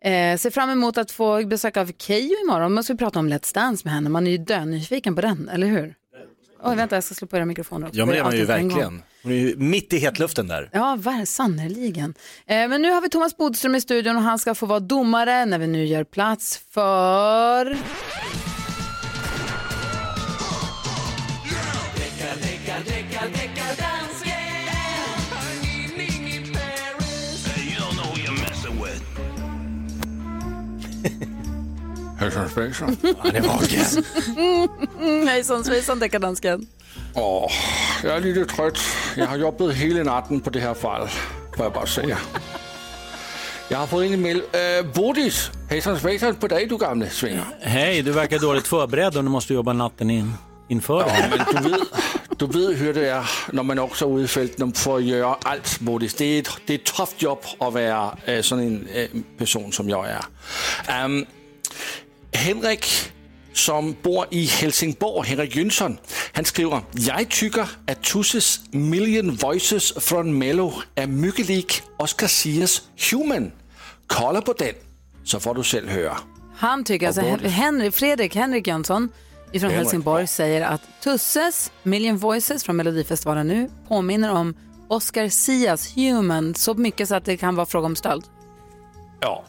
[0.02, 2.74] eh, ser fram emot att få besök av Keyyo imorgon.
[2.74, 4.10] Man ska prata om Let's Dance med henne.
[4.10, 5.96] Man är ju dönyfiken på den, eller hur?
[6.64, 8.00] Oj, vänta, jag ska slå på era mikrofoner också.
[8.00, 9.04] Ja men det är man ju verkligen.
[9.24, 10.70] Hon är ju mitt i hetluften där.
[10.74, 12.14] Ja, sannerligen.
[12.46, 15.46] Eh, men nu har vi Thomas Bodström i studion och han ska få vara domare
[15.46, 17.78] när vi nu gör plats för...
[32.20, 32.98] Hejsan svejsan.
[33.20, 34.04] Han är vaken.
[35.00, 36.68] Mm, hejsan svejsan deckardansken.
[37.14, 37.52] Åh,
[38.04, 38.80] jag är lite trött.
[39.16, 41.10] Jag har jobbat hela natten på det här fallet,
[41.56, 42.18] får jag bara säga.
[43.70, 44.38] Jag har fått in en mail.
[44.38, 47.44] Uh, Bodis, hejsan svejsan på dig du gamle svinger.
[47.62, 50.34] Hej, du verkar dåligt förberedd om du måste jobba natten in,
[50.68, 51.30] inför här.
[51.30, 51.82] Men du vet,
[52.38, 55.38] du vet hur det är när man också är ute i fältet för att göra
[55.42, 56.14] allt, Bodis.
[56.14, 59.72] Det är ett, det är ett tufft jobb att vara äh, sån en äh, person
[59.72, 60.26] som jag är.
[60.88, 61.26] Ehm,
[62.38, 62.86] Henrik
[63.54, 65.98] som bor i Helsingborg, Henrik Jönsson,
[66.34, 72.82] han skriver, jag tycker att Tusses Million Voices från Mello är mycket lik Oscar Sias
[73.12, 73.52] Human.
[74.08, 74.74] Kolla på den,
[75.24, 76.18] så får du själv höra.
[76.56, 77.22] Han tycker, alltså?
[77.48, 79.10] Henry, Fredrik Henrik Jönsson
[79.52, 84.54] ifrån Henrik, Helsingborg säger att Tusses Million Voices från Melodifestivalen nu påminner om
[84.88, 88.24] Oscar Sias Human så mycket så att det kan vara fråga om stöld.
[89.20, 89.44] Ja.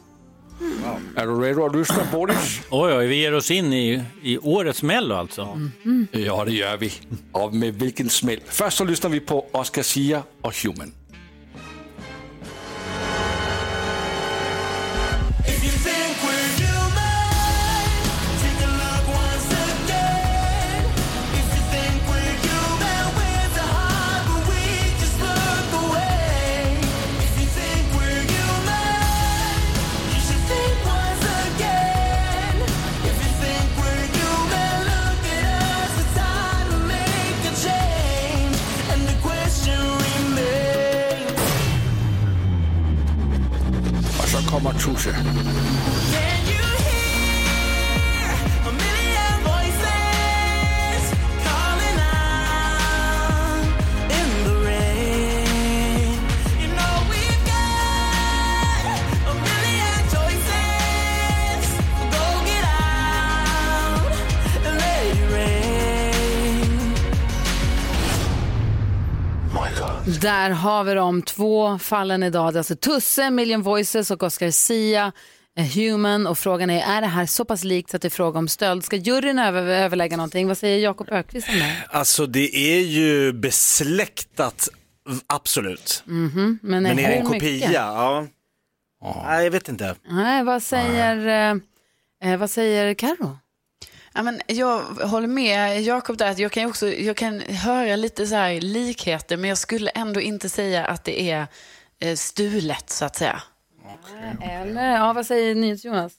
[1.16, 2.60] Är du redo att lyssna, Bodis?
[2.70, 5.60] Oj, oj, vi ger oss in i, i årets Mello alltså.
[6.12, 6.92] Ja, det gör vi.
[7.32, 8.40] Och med vilken smäll.
[8.46, 10.92] Först så lyssnar vi på Oscar Sia och Human.
[70.28, 72.52] Där har vi de två fallen idag.
[72.52, 75.12] Det är Alltså Tusse, Million Voices och Oscar Sia,
[75.58, 76.26] eh, Human.
[76.26, 78.84] Och frågan är, är det här så pass likt att det är fråga om stöld?
[78.84, 80.48] Ska juryn över, överlägga någonting?
[80.48, 81.76] Vad säger Jakob Ökvist om det?
[81.90, 84.68] Alltså det är ju besläktat,
[85.26, 86.02] absolut.
[86.06, 87.72] Mhm, Men, Men är det en kopia?
[87.72, 88.26] Ja.
[89.24, 89.94] Nej, jag vet inte.
[90.10, 91.26] Nej, vad säger,
[92.22, 93.38] eh, eh, vad säger Karo?
[94.18, 96.31] Ja, men jag håller med Jakob där.
[96.31, 100.20] Att jag, kan också, jag kan höra lite så här likheter, men jag skulle ändå
[100.20, 101.46] inte säga att det är
[102.00, 103.42] eh, stulet, så att säga.
[104.42, 106.12] Eller, ja, vad säger NyhetsJonas?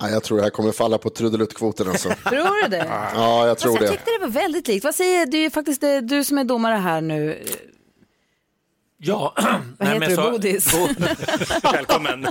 [0.00, 2.08] Ja, jag tror det här kommer falla på trudeluttkvoten alltså.
[2.24, 2.86] Tror du det?
[3.14, 3.96] Ja, jag tror Fast jag det.
[3.96, 4.84] tyckte det var väldigt likt.
[4.84, 5.38] Vad säger du?
[5.38, 7.44] är faktiskt det, du som är domare här nu.
[8.98, 9.34] Ja,
[9.78, 10.14] Vad heter du?
[10.14, 10.74] så- Bodis?
[11.72, 12.26] Välkommen.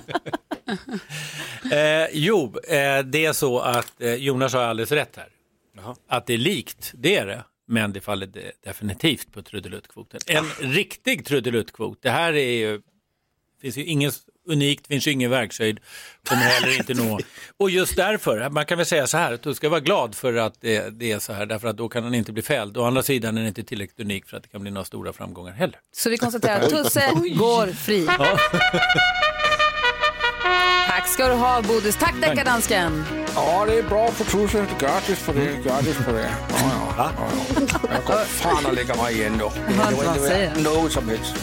[1.72, 5.28] Eh, jo, eh, det är så att eh, Jonas har alldeles rätt här.
[6.08, 7.44] Att det är likt, det är det.
[7.68, 10.20] Men det faller de- definitivt på trudeluttkvoten.
[10.28, 12.82] En riktig trudeluttkvot, det här är ju,
[13.62, 14.16] finns ju inget
[14.46, 15.80] unikt, finns ju ingen verkshöjd,
[16.30, 17.20] kommer heller inte nå.
[17.58, 20.34] Och just därför, man kan väl säga så här, att du ska vara glad för
[20.34, 22.78] att det, det är så här, därför att då kan han inte bli fälld.
[22.78, 25.14] Å andra sidan är det inte tillräckligt unik för att det kan bli några stora
[25.14, 25.80] framgångar heller.
[25.96, 28.08] Så vi konstaterar att Tusse går fri.
[30.88, 31.96] Tack ska du ha Bodis.
[31.96, 33.06] Tack deckardansken.
[33.36, 34.66] Ja, det är bra för Tusse.
[34.80, 35.64] Grattis för det.
[35.66, 36.30] Grattis för det.
[36.50, 36.58] Ja,
[36.98, 37.12] ja.
[37.18, 37.90] ja, ja.
[37.94, 39.52] Jag går fan och lägger mig igen då.
[39.68, 41.36] Det var inte värt något som helst.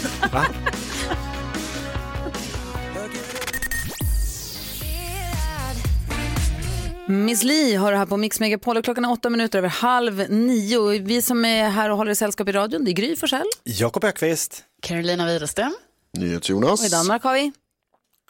[7.07, 10.31] Miss Li har det här på Mix Megapol och klockan är åtta minuter över halv
[10.31, 10.79] nio.
[10.79, 13.47] Och Vi som är här och håller sällskap i radion, det är Gry Forssell.
[13.65, 14.65] Jakob Ökvist.
[14.83, 15.75] Carolina Widerström.
[16.19, 16.81] NyhetsJonas.
[16.81, 17.53] Och i Danmark har vi.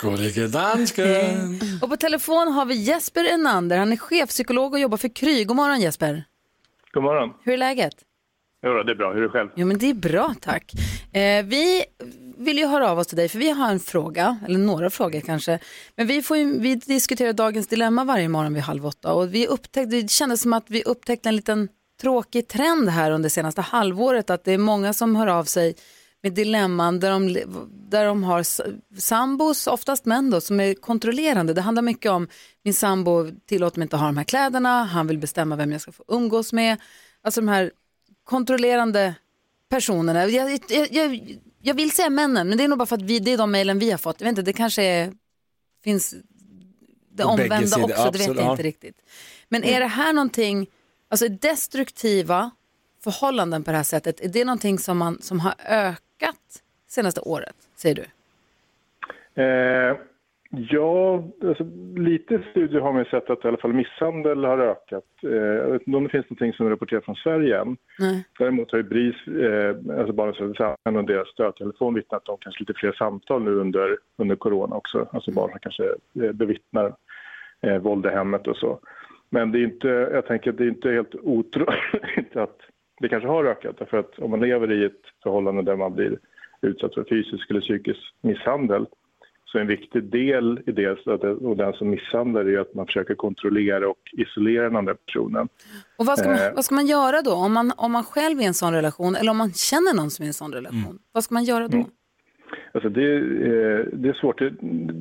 [0.03, 1.61] Gullige dansken.
[1.83, 3.79] Och på telefon har vi Jesper Enander.
[3.79, 5.45] Han är chefpsykolog och jobbar för Kry.
[5.45, 6.25] God morgon Jesper.
[6.93, 7.31] God morgon.
[7.45, 7.95] Hur är läget?
[8.65, 9.13] Jo, det är bra.
[9.13, 9.49] Hur är det själv?
[9.57, 10.73] Jo men det är bra tack.
[11.13, 11.85] Eh, vi
[12.42, 15.20] vill ju höra av oss till dig för vi har en fråga, eller några frågor
[15.20, 15.59] kanske.
[15.96, 19.46] Men vi, får ju, vi diskuterar dagens dilemma varje morgon vid halv åtta och vi
[19.46, 21.68] upptäckte, det kändes som att vi upptäckte en liten
[22.00, 25.74] tråkig trend här under senaste halvåret att det är många som hör av sig
[26.22, 27.37] med dilemman där de,
[27.90, 28.44] där de har
[29.00, 31.55] sambos, oftast män då, som är kontrollerande.
[31.55, 32.28] Det handlar mycket om
[32.64, 35.81] min sambo tillåter mig inte att ha de här kläderna, han vill bestämma vem jag
[35.81, 36.81] ska få umgås med.
[37.22, 37.70] Alltså de här
[38.24, 39.14] kontrollerande
[39.68, 40.26] personerna.
[40.26, 43.18] Jag, jag, jag, jag vill säga männen, men det är nog bara för att vi,
[43.18, 44.20] det är de mejlen vi har fått.
[44.20, 45.12] Jag vet inte, det kanske är,
[45.85, 46.14] finns
[47.11, 48.51] det omvända sidor, också, det vet absolut, jag ja.
[48.51, 48.96] inte riktigt.
[49.48, 50.66] Men är det här någonting,
[51.09, 52.51] alltså destruktiva
[53.05, 57.57] förhållanden på det här sättet, är det någonting som, man, som har ökat senaste året,
[57.77, 58.07] säger du?
[59.42, 59.96] Eh,
[60.57, 61.65] ja, alltså,
[61.97, 65.05] lite studier har man ju sett att i alla fall misshandel har ökat.
[65.23, 67.77] Eh, jag vet inte om det finns någonting som rapporterar från Sverige än.
[67.99, 68.25] Nej.
[68.38, 72.75] Däremot har ju BRIS, eh, alltså Barnens räddningstjänst och deras stödtelefon vittnat om kanske lite
[72.75, 75.09] fler samtal nu under, under corona också.
[75.12, 75.85] Alltså barn som kanske
[76.25, 76.95] eh, bevittnar
[77.61, 78.79] eh, våld i hemmet och så.
[79.31, 82.61] Men det är inte, jag tänker att det är inte helt otroligt att
[83.01, 83.79] det kanske har ökat.
[83.79, 86.19] Därför att om man lever i ett förhållande där man blir
[86.62, 88.87] utsatt för fysisk eller psykisk misshandel
[89.53, 93.88] så en viktig del i det och den som misshandlar är att man försöker kontrollera
[93.88, 95.49] och isolera den andra personen.
[95.97, 96.55] Och vad ska, man, Eh.
[96.55, 97.33] vad ska man göra då?
[97.33, 100.11] Om man, om man själv är i en sån relation eller om man känner någon
[100.11, 101.85] som är i en sån relation, vad ska man göra då?
[102.75, 103.15] Alltså det,
[103.51, 104.38] eh, det är svårt.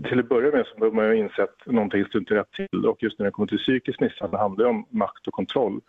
[0.10, 2.52] Till att börja med så behöver man ju ha insett att någonting står inte rätt
[2.52, 2.86] till.
[2.86, 5.82] Och just när det kommer till psykisk misshandel handlar det om makt och kontroll.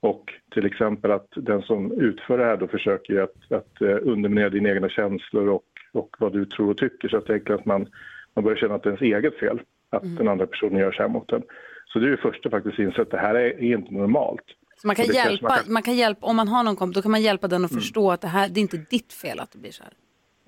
[0.00, 4.48] Och till exempel att den som utför det här då försöker att, att eh, underminera
[4.48, 7.08] dina egna känslor och, och vad du tror och tycker.
[7.08, 7.86] Så att det är att man,
[8.34, 11.02] man börjar känna att det är ens eget fel att den andra personen gör så
[11.02, 11.42] här mot en.
[11.86, 14.44] Så det är det första faktiskt att inse att det här är, är inte normalt.
[14.76, 15.94] Så man kan, det hjälpa, man man, kan- kan...
[15.94, 18.28] hjälpa, om man har någon kompis, då kan man hjälpa den att förstå att det
[18.28, 19.92] här, det är inte ditt fel att det blir så här.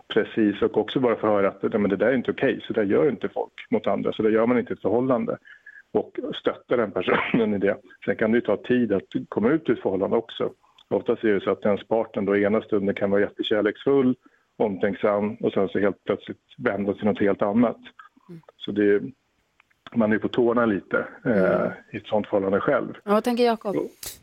[0.09, 2.73] Precis, och också bara få höra att nej, men det där är inte okej, så
[2.73, 5.39] där gör inte folk mot andra, så det gör man inte i ett förhållande.
[5.93, 7.77] Och stötta den personen i det.
[8.05, 10.53] Sen kan det ju ta tid att komma ut ur ett förhållande också.
[10.89, 14.15] Oftast är det så att ens partner då ena stunden kan vara jättekärleksfull,
[14.57, 17.77] omtänksam och sen så helt plötsligt vända till något helt annat.
[18.57, 19.03] Så det,
[19.95, 22.93] man är på tårna lite eh, i ett sånt förhållande själv.
[23.05, 23.77] Ja, vad tänker Jakob?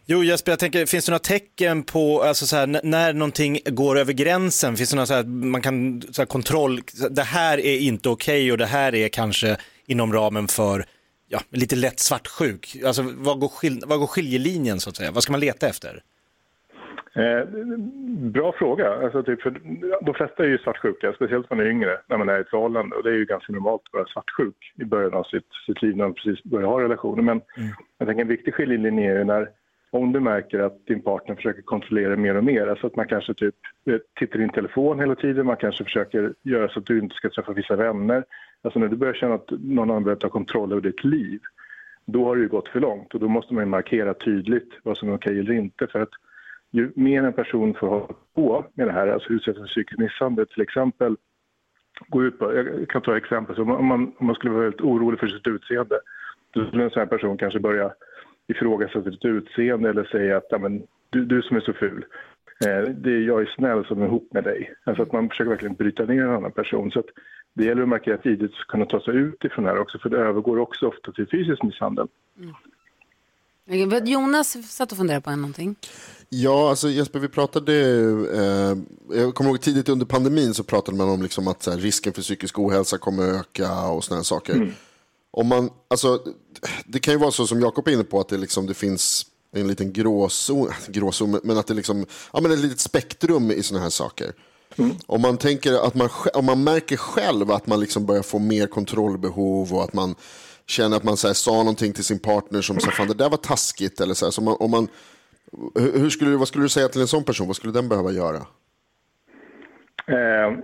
[0.05, 3.99] Jo Jesper, jag tänker, finns det några tecken på, alltså så här, när någonting går
[3.99, 7.79] över gränsen, finns det några så här, man kan, så här, kontroll, det här är
[7.79, 10.85] inte okej och det här är kanske inom ramen för,
[11.27, 12.77] ja, lite lätt svartsjuk.
[12.85, 16.03] Alltså vad går, skil, vad går skiljelinjen så att säga, vad ska man leta efter?
[17.15, 17.45] Eh,
[18.31, 18.93] bra fråga.
[18.93, 19.53] Alltså, typ, för
[20.01, 22.49] de flesta är ju svartsjuka, speciellt när man är yngre, när man är i ett
[22.49, 22.95] förhållande.
[22.95, 25.97] Och det är ju ganska normalt att vara svartsjuk i början av sitt, sitt liv
[25.97, 27.23] när man precis börjar ha relationer.
[27.23, 27.41] Men
[27.97, 29.49] jag tänker en viktig skiljelinje är ju när
[29.93, 33.33] om du märker att din partner försöker kontrollera mer och mer, alltså att man kanske
[33.33, 36.99] typ eh, tittar i din telefon hela tiden, man kanske försöker göra så att du
[36.99, 38.23] inte ska träffa vissa vänner.
[38.61, 41.39] Alltså när du börjar känna att någon annan börjar ta kontroll över ditt liv,
[42.05, 44.97] då har det ju gått för långt och då måste man ju markera tydligt vad
[44.97, 45.87] som är okej eller inte.
[45.87, 46.13] För att
[46.71, 50.47] ju mer en person får hålla på med det här, alltså utsättas för psykisk misshandel
[50.47, 51.15] till exempel,
[52.07, 54.63] gå ut på, jag kan ta ett exempel, så om man, om man skulle vara
[54.63, 55.99] väldigt orolig för sitt utseende,
[56.53, 57.91] då skulle en sån här person kanske börja
[58.47, 62.05] ifrågasätta sitt utseende eller säga att "Ja, men, du, du som är så ful,
[62.65, 64.73] Eh, det är jag är snäll som är ihop med dig.
[64.83, 66.91] Alltså att man försöker verkligen bryta ner en annan person.
[66.91, 67.05] Så att
[67.53, 70.09] det gäller att markera tidigt att kunna ta sig ut ifrån det här också, för
[70.09, 72.07] det övergår också ofta till fysisk misshandel.
[72.39, 72.53] Mm.
[74.05, 75.75] Jonas satt och funderade på någonting.
[76.29, 77.73] Ja, alltså Jesper, vi pratade,
[78.33, 78.77] eh,
[79.17, 82.13] jag kommer ihåg tidigt under pandemin så pratade man om liksom att så här, risken
[82.13, 84.75] för psykisk ohälsa kommer att öka och sådana saker.
[85.31, 86.19] Om man, alltså,
[86.85, 89.25] det kan ju vara så som Jakob är inne på, att det, liksom, det finns
[89.55, 93.83] en liten gråzon, gråzon, men att det liksom, ja men ett litet spektrum i sådana
[93.83, 94.33] här saker.
[95.05, 98.67] Om man tänker att man, om man märker själv att man liksom börjar få mer
[98.67, 100.15] kontrollbehov och att man
[100.65, 103.29] känner att man så här, sa någonting till sin partner som sa fan det där
[103.29, 104.87] var taskigt eller så här, så man, om man,
[105.75, 107.47] hur skulle, du- vad skulle du säga till en sån person?
[107.47, 108.37] Vad skulle den behöva göra?
[110.07, 110.57] Eh,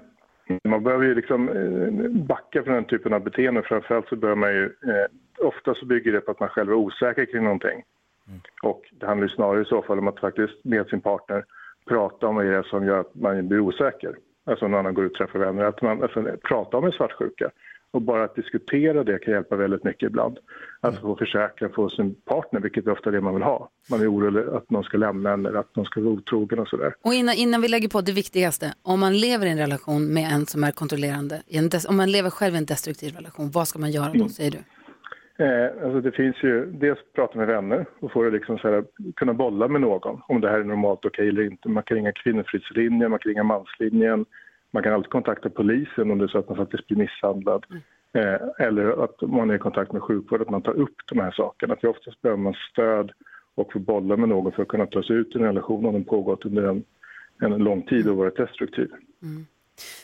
[0.63, 3.61] man behöver ju liksom eh, backa från den typen av beteende.
[3.63, 6.75] Framförallt så bör man ju, eh, ofta så bygger det på att man själv är
[6.75, 7.83] osäker kring någonting.
[8.63, 11.45] Och det handlar ju snarare i så fall om att faktiskt med sin partner
[11.87, 14.15] prata om vad det är som gör att man blir osäker.
[14.45, 17.49] Alltså när man går ut och träffar vänner, att man alltså, prata om en svartsjuka.
[17.91, 20.37] Och bara att diskutera det kan hjälpa väldigt mycket ibland.
[20.81, 23.69] Att få försäkran för sin partner, vilket är ofta det man vill ha.
[23.89, 26.67] Man är orolig att någon ska lämna en eller att någon ska vara otrogen och
[26.67, 26.93] sådär.
[27.01, 30.31] Och innan, innan vi lägger på det viktigaste, om man lever i en relation med
[30.33, 31.41] en som är kontrollerande,
[31.89, 34.57] om man lever själv i en destruktiv relation, vad ska man göra då, säger du?
[35.39, 38.83] Eh, alltså det finns ju, dels prata med vänner och få det liksom så här,
[39.15, 41.69] kunna bolla med någon om det här är normalt okej eller inte.
[41.69, 44.25] Man kan ringa kvinnofridslinjen, man kan ringa manslinjen.
[44.71, 47.65] Man kan alltid kontakta polisen om det är så att man faktiskt blir misshandlad.
[48.13, 51.31] Eh, eller att man är i kontakt med sjukvård, att man tar upp de här
[51.31, 51.75] sakerna.
[51.75, 53.11] För oftast behöver man stöd
[53.55, 55.93] och få bolla med någon för att kunna ta sig ut ur en relation om
[55.93, 56.83] den pågått under en,
[57.41, 58.89] en lång tid och varit destruktiv.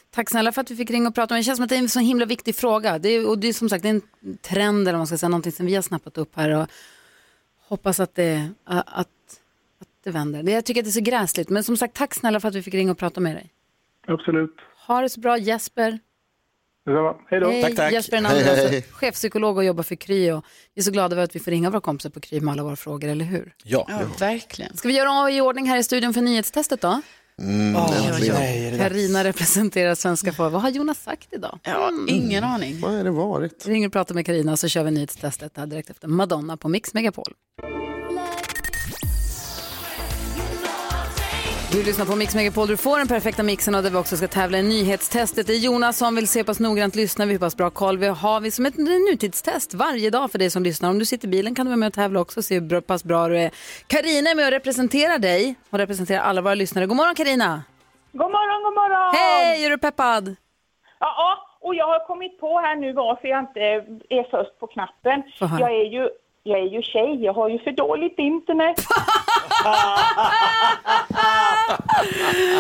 [0.10, 1.44] Tack snälla för att vi fick ringa och prata om det.
[1.44, 3.00] Känns som att det är en så himla viktig fråga.
[3.00, 5.30] Det är, och det är som sagt det är en trend eller man ska säga,
[5.30, 6.68] någonting som vi har snappat upp här och
[7.68, 9.08] hoppas att det, att, att
[10.04, 10.50] det vänder.
[10.50, 12.62] Jag tycker att det är så gräsligt, men som sagt tack snälla för att vi
[12.62, 13.50] fick ringa och prata med dig.
[14.08, 14.56] Absolut.
[14.88, 16.00] Ha det så bra Jesper.
[17.30, 17.52] Hej då.
[17.52, 18.76] Jesper är en Hej, annan hej.
[18.76, 21.52] alltså, chefpsykolog och jobbar för Kry och vi är så glada över att vi får
[21.52, 23.54] ringa våra kompisar på Kry med alla våra frågor, eller hur?
[23.64, 23.86] Ja.
[23.90, 24.78] Ja, verkligen.
[24.78, 27.02] Ska vi göra av i ordning här i studion för nyhetstestet då?
[27.42, 27.76] Mm.
[28.78, 30.54] Karina representerar svenska folket.
[30.54, 31.60] Vad har Jonas sagt idag?
[31.64, 32.80] Ja, ingen aning.
[32.82, 33.66] Vad har det varit?
[33.68, 36.70] Vi ringer och pratar med Karina så kör vi nyhetstestet här direkt efter Madonna på
[36.70, 37.34] Mix Megapol.
[41.74, 44.28] Du lyssnar på Mix Megapol, du får den perfekta mixen och där vi också ska
[44.28, 45.48] tävla i nyhetstestet.
[45.48, 48.08] Det är Jonas som vill se pass noggrant lyssnar vi, hur pass bra koll vi
[48.08, 48.40] har.
[48.40, 50.90] Vi som ett nutidstest varje dag för dig som lyssnar.
[50.90, 52.82] Om du sitter i bilen kan du vara med och tävla också och se hur
[52.82, 53.52] pass bra du är.
[53.88, 56.86] Karina är med och representerar dig och representerar alla våra lyssnare.
[56.86, 57.64] God morgon Karina!
[58.12, 59.16] God morgon, god morgon!
[59.16, 60.36] Hej, är du peppad?
[61.00, 63.60] Ja, och jag har kommit på här nu varför jag inte
[64.10, 65.24] är först på knappen.
[65.40, 66.10] Jag är ju
[66.44, 68.76] jag är ju tjej, jag har ju för dåligt internet.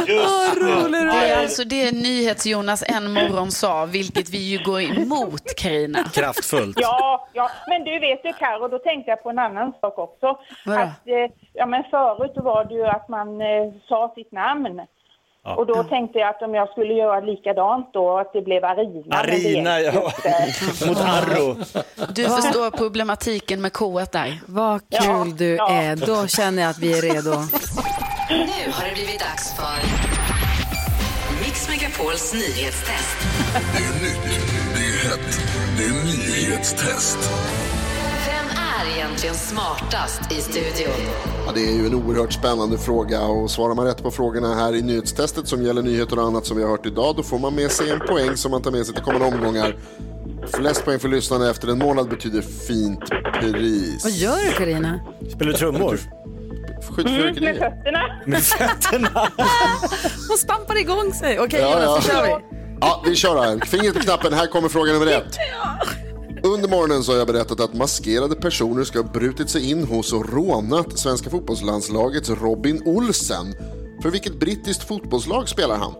[0.07, 1.41] Vad rolig du Det är är!
[1.41, 5.99] alltså det NyhetsJonas en morgon sa, vilket vi ju går emot Karina.
[6.13, 6.77] Kraftfullt.
[6.79, 10.37] Ja, ja, men du vet du Karo, då tänkte jag på en annan sak också.
[10.65, 10.81] Vadå?
[10.81, 13.47] Att, eh, ja, men förut var det ju att man eh,
[13.89, 14.81] sa sitt namn.
[15.45, 19.15] Och då tänkte jag att om jag skulle göra likadant då, att det blev Arina.
[19.15, 19.91] Arina, ja.
[20.87, 21.55] Mot Arro.
[22.15, 24.39] Du förstår problematiken med K där.
[24.47, 25.69] Vad kul Ja, du ja.
[25.69, 25.95] är.
[25.95, 27.29] Då känner jag att vi är redo.
[28.29, 29.77] Nu har det blivit dags för
[31.43, 33.17] Mix Megapols nyhetstest.
[33.53, 34.41] Det är nytt,
[34.73, 35.39] det är hett,
[35.77, 37.17] det är nyhetstest.
[38.83, 40.93] Är egentligen smartast i studion?
[41.45, 44.75] Ja, det är ju en oerhört spännande fråga och svarar man rätt på frågorna här
[44.75, 47.55] i nyhetstestet som gäller nyheter och annat som vi har hört idag då får man
[47.55, 49.75] med sig en poäng som man tar med sig till kommande omgångar.
[50.53, 53.09] Flest poäng för lyssnarna efter en månad betyder fint
[53.39, 54.03] pris.
[54.03, 54.99] Vad gör du Karina?
[55.31, 55.99] Spelar du trummor?
[56.97, 58.21] Mm, med fötterna.
[58.25, 59.09] Med fötterna?
[60.29, 61.39] Hon stampar igång sig.
[61.39, 61.95] Okej Ja, Jonas, ja.
[61.95, 62.57] då kör vi.
[62.81, 63.65] Ja, vi kör här.
[63.65, 65.37] Fingret på knappen, här kommer fråga nummer ett.
[66.43, 70.13] Under morgonen så har jag berättat att maskerade personer ska ha brutit sig in hos
[70.13, 73.45] och rånat svenska fotbollslandslagets Robin Olsen.
[74.01, 75.93] För vilket brittiskt fotbollslag spelar han?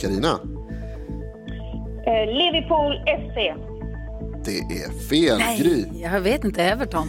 [0.00, 0.40] Karina,
[2.06, 3.36] Eh, Liverpool FC.
[4.44, 5.42] det är fel.
[5.58, 5.84] Gry.
[5.92, 6.62] Nej, jag vet inte.
[6.62, 7.08] Everton.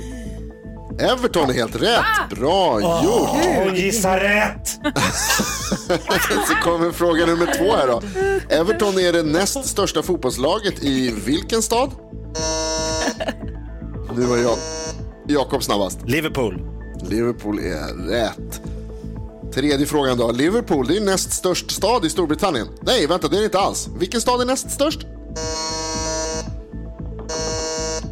[1.02, 2.30] Everton är helt rätt.
[2.39, 3.30] Bra gjort.
[3.66, 4.68] Hon gissar rätt!
[6.47, 8.02] Så kommer fråga nummer två här då.
[8.56, 11.91] Everton är det näst största fotbollslaget i vilken stad?
[14.16, 14.58] Nu var jag
[15.28, 15.99] Jakob snabbast.
[16.06, 16.62] Liverpool.
[17.10, 18.62] Liverpool är rätt.
[19.54, 20.32] Tredje frågan då.
[20.32, 22.68] Liverpool, det är näst störst stad i Storbritannien.
[22.82, 23.89] Nej, vänta, det är det inte alls.
[23.99, 24.99] Vilken stad är näst störst?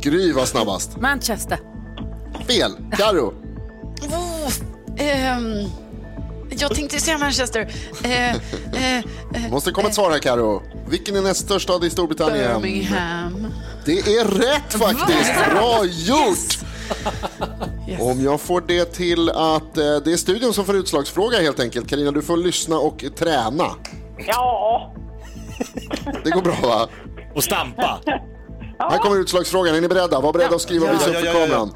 [0.01, 0.97] Gry var snabbast.
[0.97, 1.59] Manchester.
[2.49, 2.71] Fel.
[2.97, 3.33] Karo.
[4.97, 5.69] Ehm,
[6.49, 7.71] jag tänkte säga Manchester.
[8.03, 10.63] Eh, eh, eh, Måste komma ett svar här Karo.
[10.89, 12.61] Vilken är näst störst stad i Storbritannien?
[12.61, 13.47] Birmingham.
[13.85, 15.33] Det är rätt faktiskt.
[15.51, 16.59] Bra gjort!
[17.99, 21.89] Om jag får det till att eh, det är studion som får utslagsfråga helt enkelt.
[21.89, 23.65] Karina, du får lyssna och träna.
[24.27, 24.93] Ja.
[26.23, 26.89] Det går bra va?
[27.35, 27.99] Och stampa.
[28.79, 29.75] Här kommer utslagsfrågan.
[29.75, 30.19] Är ni beredda?
[30.19, 31.33] Var beredda att skriva och Ja, upp för ja, ja, ja.
[31.33, 31.73] kameran.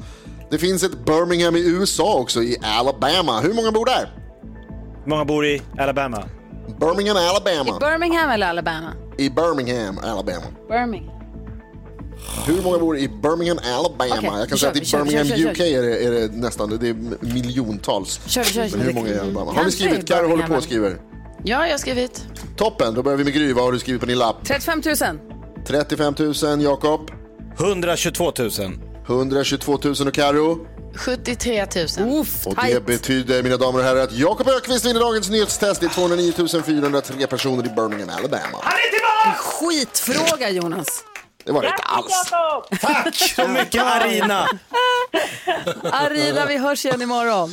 [0.54, 3.40] Det finns ett Birmingham i USA också, i Alabama.
[3.40, 4.12] Hur många bor där?
[5.04, 6.24] Hur många bor i Alabama?
[6.80, 7.78] Birmingham, Alabama.
[7.80, 8.94] Birmingham eller Alabama?
[9.18, 10.42] I Birmingham, Alabama.
[10.68, 11.10] Birmingham.
[12.46, 14.14] Hur många bor i Birmingham, Alabama?
[14.18, 15.64] Okej, jag kan säga kör, att i kör, Birmingham, kör, vi UK kör.
[15.64, 18.20] är det, är det nästan, det är miljontals.
[18.26, 19.52] Kör, vi kör, Men hur många är i Alabama?
[19.52, 19.98] Har ni skrivit?
[19.98, 20.96] i Karo håller på och skriver.
[21.42, 22.24] Ja, jag har skrivit.
[22.56, 23.52] Toppen, då börjar vi med Gry.
[23.52, 24.36] Vad har du skrivit på din lapp?
[24.44, 24.94] 35 000.
[25.66, 27.10] 35 000, Jakob.
[27.58, 28.50] 122 000.
[29.06, 30.66] 122 000 och Karo.
[30.96, 31.66] 73
[31.98, 32.20] 000.
[32.20, 35.80] Uff, Och det betyder, mina damer och herrar, att Jakob Ökvist vinner dagens nyhetstest.
[35.80, 36.32] Det är 209
[36.66, 38.58] 403 personer i Birmingham, Alabama.
[39.36, 41.04] Skitfråga Jonas.
[41.44, 42.30] Det var det inte alls.
[42.80, 44.46] Tack så mycket Arina!
[45.92, 47.50] Arina, vi hörs igen imorgon.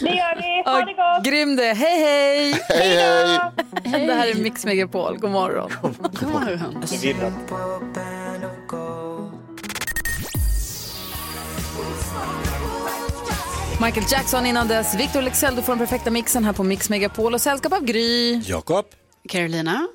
[0.00, 0.70] Det gör vi.
[0.70, 1.24] Ha det gott!
[1.24, 1.62] Grym det.
[1.72, 2.52] Hej, hej!
[2.68, 4.06] Hej, hej!
[4.06, 5.18] Det här är Mix Megapol.
[5.18, 5.72] God morgon.
[6.20, 6.84] God morgon.
[13.84, 14.94] Michael Jackson innan dess.
[14.94, 18.40] Victor Lexell, du får den perfekta mixen här på Mix Megapol och sällskap av Gry.
[18.44, 18.86] Jakob.
[19.28, 19.88] Carolina.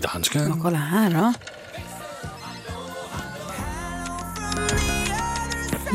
[0.00, 0.62] Dansken.
[0.62, 1.32] Kolla här då.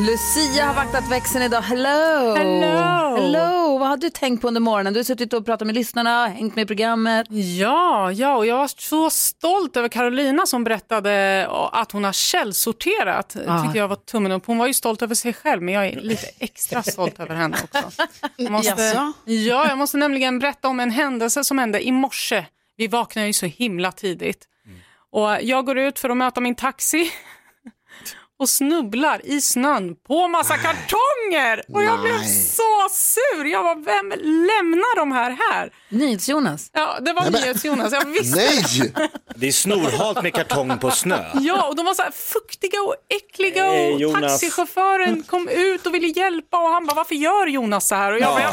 [0.05, 1.61] Lucia har vaktat växeln idag.
[1.61, 2.35] Hello!
[2.35, 3.15] Hello!
[3.15, 3.77] Hello!
[3.77, 4.93] Vad har du tänkt på under morgonen?
[4.93, 7.27] Du har suttit och pratat med lyssnarna, hängt med i programmet.
[7.29, 13.35] Ja, ja, och jag var så stolt över Carolina som berättade att hon har källsorterat.
[13.47, 13.63] Ja.
[13.63, 14.45] tycker jag var tummen upp.
[14.45, 17.57] Hon var ju stolt över sig själv, men jag är lite extra stolt över henne
[17.63, 18.03] också.
[18.35, 22.45] Jag måste, ja, jag måste nämligen berätta om en händelse som hände i morse.
[22.77, 24.45] Vi vaknade ju så himla tidigt.
[25.11, 27.11] Och jag går ut för att möta min taxi
[28.39, 31.63] och snubblar i snön på massa kartonger.
[31.73, 32.29] Och jag blev Nej.
[32.29, 33.45] så sur.
[33.45, 35.69] Jag var vem lämnar de här här?
[35.89, 36.69] NyhetsJonas.
[36.73, 37.93] Ja, det var Nej, NyhetsJonas.
[37.93, 38.37] Jag visste.
[38.37, 38.93] Nej!
[39.35, 41.25] Det är snorhalt med kartong på snö.
[41.33, 44.21] Ja, och de var så här fuktiga och äckliga Nej, och Jonas.
[44.41, 48.11] taxichauffören kom ut och ville hjälpa och han bara, varför gör Jonas så här?
[48.11, 48.51] Och jag bara,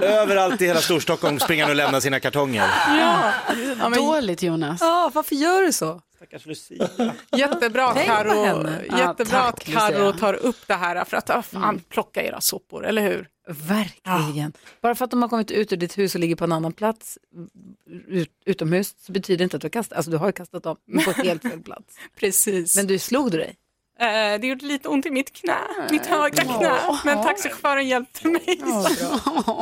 [0.00, 0.02] jag.
[0.02, 2.70] Överallt i hela Storstockholm springer han och lämnar sina kartonger.
[2.88, 3.32] Ja.
[3.80, 4.80] Ja, men, Dåligt Jonas.
[4.80, 6.00] Ja, varför gör du så?
[6.20, 6.88] Stackars Lucia.
[7.36, 8.84] jättebra Karo, henne.
[8.88, 10.18] Ja, jättebra tack, att Karo Lucia.
[10.20, 13.28] tar upp det här för att, ah, fan, plocka era sopor, eller hur?
[13.48, 14.52] Verkligen.
[14.82, 16.72] Bara för att de har kommit ut ur ditt hus och ligger på en annan
[16.72, 17.18] plats
[18.08, 20.76] ut, utomhus så betyder det inte att du har kastat, alltså du har kastat dem
[21.04, 21.94] på helt fel plats.
[22.16, 22.76] Precis.
[22.76, 23.56] Men du slog du dig?
[24.00, 25.58] Eh, det gjorde lite ont i mitt knä,
[25.90, 28.60] mitt högra knä, men taxichauffören hjälpte mig.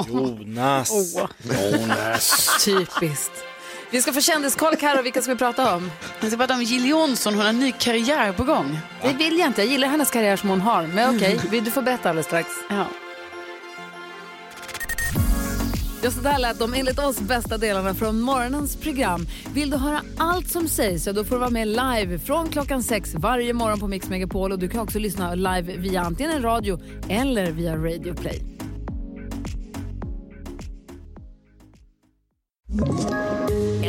[0.09, 1.17] Jonas.
[1.43, 2.65] Jonas.
[2.65, 3.45] Typiskt.
[3.91, 5.91] Vi ska få kändiskoll Karo, vilka ska vi prata om?
[6.21, 8.79] Jag ska prata om Jill Johnson, hon har en ny karriär på gång.
[9.03, 10.87] Det vill jag inte, jag gillar hennes karriär som hon har.
[10.87, 12.49] Men okej, vi- du får berätta alldeles strax.
[12.71, 12.85] Ja.
[16.03, 19.27] Ja, så där lät de enligt oss bästa delarna från morgonens program.
[19.55, 22.83] Vill du höra allt som sägs så då får du vara med live från klockan
[22.83, 24.53] sex varje morgon på Mix Megapol.
[24.53, 28.43] Och du kan också lyssna live via antingen en radio eller via Radio Play.